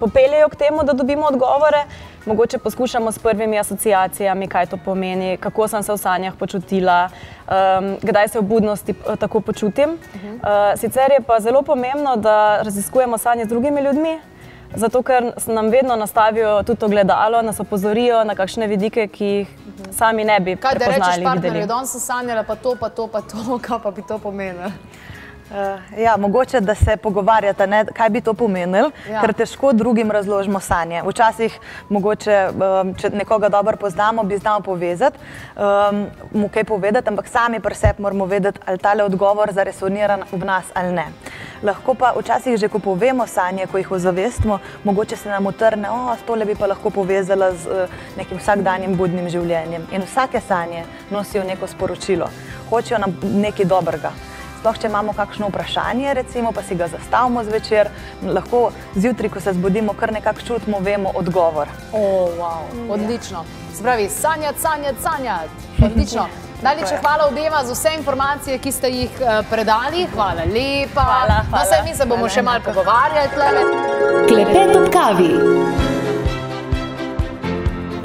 popeljejo 0.00 0.48
k 0.48 0.56
temu, 0.56 0.84
da 0.84 0.92
dobimo 0.92 1.26
odgovore. 1.26 1.84
Mogoče 2.26 2.58
poskušamo 2.58 3.12
s 3.12 3.18
prvimi 3.18 3.58
asociacijami, 3.58 4.48
kaj 4.48 4.66
to 4.66 4.76
pomeni, 4.84 5.36
kako 5.36 5.68
sem 5.68 5.82
se 5.82 5.92
v 5.92 5.96
sanjah 5.96 6.34
počutila, 6.36 7.08
um, 7.08 7.96
kdaj 8.02 8.28
se 8.28 8.38
v 8.38 8.42
budnosti 8.42 8.92
eh, 8.92 9.16
tako 9.16 9.40
počutim. 9.40 9.90
Uh, 9.90 10.76
sicer 10.76 11.10
je 11.10 11.24
pa 11.26 11.40
zelo 11.40 11.62
pomembno, 11.62 12.16
da 12.16 12.62
raziskujemo 12.62 13.18
sanje 13.18 13.44
z 13.44 13.48
drugimi 13.48 13.80
ljudmi. 13.80 14.18
Zato, 14.74 15.02
ker 15.02 15.22
nam 15.46 15.68
vedno 15.68 15.96
nastavijo 15.96 16.62
tudi 16.62 16.84
ogledalo, 16.84 17.42
nas 17.42 17.60
opozorijo 17.60 18.24
na 18.24 18.34
kakšne 18.34 18.66
vidike, 18.66 19.08
ki 19.08 19.24
jih 19.26 19.48
sami 19.92 20.24
ne 20.24 20.40
bi 20.40 20.56
Kaj 20.56 20.74
da 20.74 20.78
rečeš 20.78 20.90
prepoznali. 20.90 21.24
partnerju, 21.24 21.52
videli. 21.54 21.68
danes 21.68 21.90
sem 21.90 22.00
sanjala 22.00 22.42
pa 22.42 22.54
to, 22.54 22.76
pa 22.76 22.88
to, 22.88 23.06
pa 23.06 23.20
to, 23.20 23.36
kaj 23.66 23.78
pa 23.82 23.90
bi 23.90 24.02
to 24.02 24.18
pomenilo? 24.18 24.70
Uh, 25.50 25.98
ja, 25.98 26.16
mogoče, 26.16 26.60
da 26.60 26.74
se 26.74 26.96
pogovarjate, 26.96 27.66
ne, 27.66 27.84
kaj 27.96 28.08
bi 28.10 28.20
to 28.20 28.34
pomenilo, 28.34 28.90
Ja. 29.10 29.20
ker 29.20 29.32
težko 29.32 29.72
drugim 29.72 30.10
razložimo 30.10 30.60
sanje. 30.60 31.02
Včasih, 31.06 31.58
mogoče, 31.88 32.48
um, 32.52 32.94
če 32.94 33.10
nekoga 33.10 33.48
dobro 33.48 33.76
poznamo, 33.76 34.22
bi 34.22 34.36
znal 34.36 34.60
povezati, 34.62 35.18
um, 35.56 36.06
mu 36.32 36.48
kaj 36.48 36.64
povedati, 36.64 37.08
ampak 37.08 37.28
sami 37.28 37.60
pri 37.60 37.74
sebi 37.74 38.02
moramo 38.02 38.26
vedeti, 38.26 38.60
ali 38.66 38.78
tale 38.78 39.04
odgovor 39.04 39.52
zaresonira 39.52 40.18
v 40.32 40.44
nas 40.44 40.64
ali 40.74 40.92
ne. 40.92 41.06
Lahko 41.62 41.94
pa 41.94 42.12
včasih, 42.18 42.56
že 42.56 42.68
ko 42.68 42.78
povemo 42.78 43.26
sanje, 43.26 43.66
ko 43.66 43.78
jih 43.78 43.90
ozavestimo, 43.90 44.58
mogoče 44.84 45.16
se 45.16 45.28
nam 45.28 45.46
utrne, 45.46 45.90
o, 45.90 46.16
tole 46.26 46.44
bi 46.44 46.54
pa 46.54 46.66
lahko 46.66 46.90
povezala 46.90 47.52
z 47.54 47.66
uh, 47.66 47.88
nekim 48.16 48.38
vsakdanjim 48.38 48.96
budnim 48.96 49.28
življenjem. 49.28 49.88
In 49.92 50.02
vsake 50.04 50.40
sanje 50.40 50.84
nosijo 51.10 51.44
neko 51.44 51.66
sporočilo, 51.66 52.28
hočejo 52.70 52.98
nam 52.98 53.16
nekaj 53.22 53.64
dobrega. 53.64 54.12
Sploh, 54.58 54.74
če 54.76 54.86
imamo 54.86 55.12
kakšno 55.12 55.48
vprašanje, 55.48 56.14
recimo, 56.14 56.52
pa 56.52 56.62
si 56.62 56.74
ga 56.74 56.88
zastavimo 56.88 57.44
zvečer, 57.44 57.88
lahko 58.24 58.62
zjutraj, 58.94 59.30
ko 59.30 59.40
se 59.40 59.52
zbudimo, 59.52 59.92
kar 59.94 60.12
nekako 60.12 60.40
čutimo, 60.42 60.80
vemo 60.80 61.12
odgovor. 61.14 61.68
O, 61.92 62.00
wow, 62.34 62.66
odlično. 62.90 63.44
Se 63.72 63.82
pravi, 63.82 64.08
sanjati, 64.10 64.60
sanjati, 64.60 65.02
sanjati. 65.02 65.50
Odlično. 65.84 66.26
Najlepša 66.62 66.96
hvala 67.00 67.26
obema 67.26 67.60
za 67.64 67.72
vse 67.72 67.92
informacije, 67.94 68.58
ki 68.58 68.72
ste 68.72 68.88
jih 68.88 69.10
eh, 69.20 69.42
predali. 69.50 70.06
Hvala 70.14 70.42
lepa. 70.44 71.00
Hvala, 71.02 71.38
No, 71.38 71.50
hvala. 71.50 71.64
saj 71.64 71.82
mi 71.84 71.94
se 71.94 72.06
bomo 72.06 72.28
še 72.28 72.42
malo 72.42 72.60
pogovarjali. 72.60 73.28
tlele. 73.30 73.62
Klepet 74.26 74.76
ob 74.76 74.90
kavi. 74.92 75.30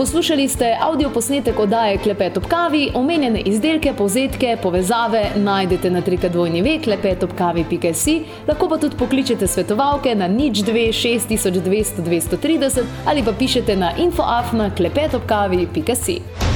Poslušali 0.04 0.48
ste 0.48 0.78
avdio 0.82 1.10
posnetek 1.10 1.60
oddaje 1.60 1.98
Klepet 1.98 2.38
ob 2.38 2.44
kavi, 2.52 2.90
omenjene 2.94 3.40
izdelke, 3.40 3.94
povzetke, 3.98 4.58
povezave 4.62 5.22
najdete 5.36 5.90
na 5.90 6.02
trikadvojni 6.02 6.80
klepetobkavi.si, 6.84 8.18
lahko 8.48 8.68
pa 8.70 8.78
tudi 8.78 9.00
pokličete 9.00 9.48
svetovalke 9.48 10.16
na 10.16 10.28
nič 10.28 10.66
2 10.68 10.92
6200 10.92 12.04
230 12.04 12.84
ali 13.06 13.24
pa 13.24 13.32
pišete 13.32 13.76
na 13.76 13.94
infoafna 13.98 14.76
klepetobkavi.si. 14.76 16.53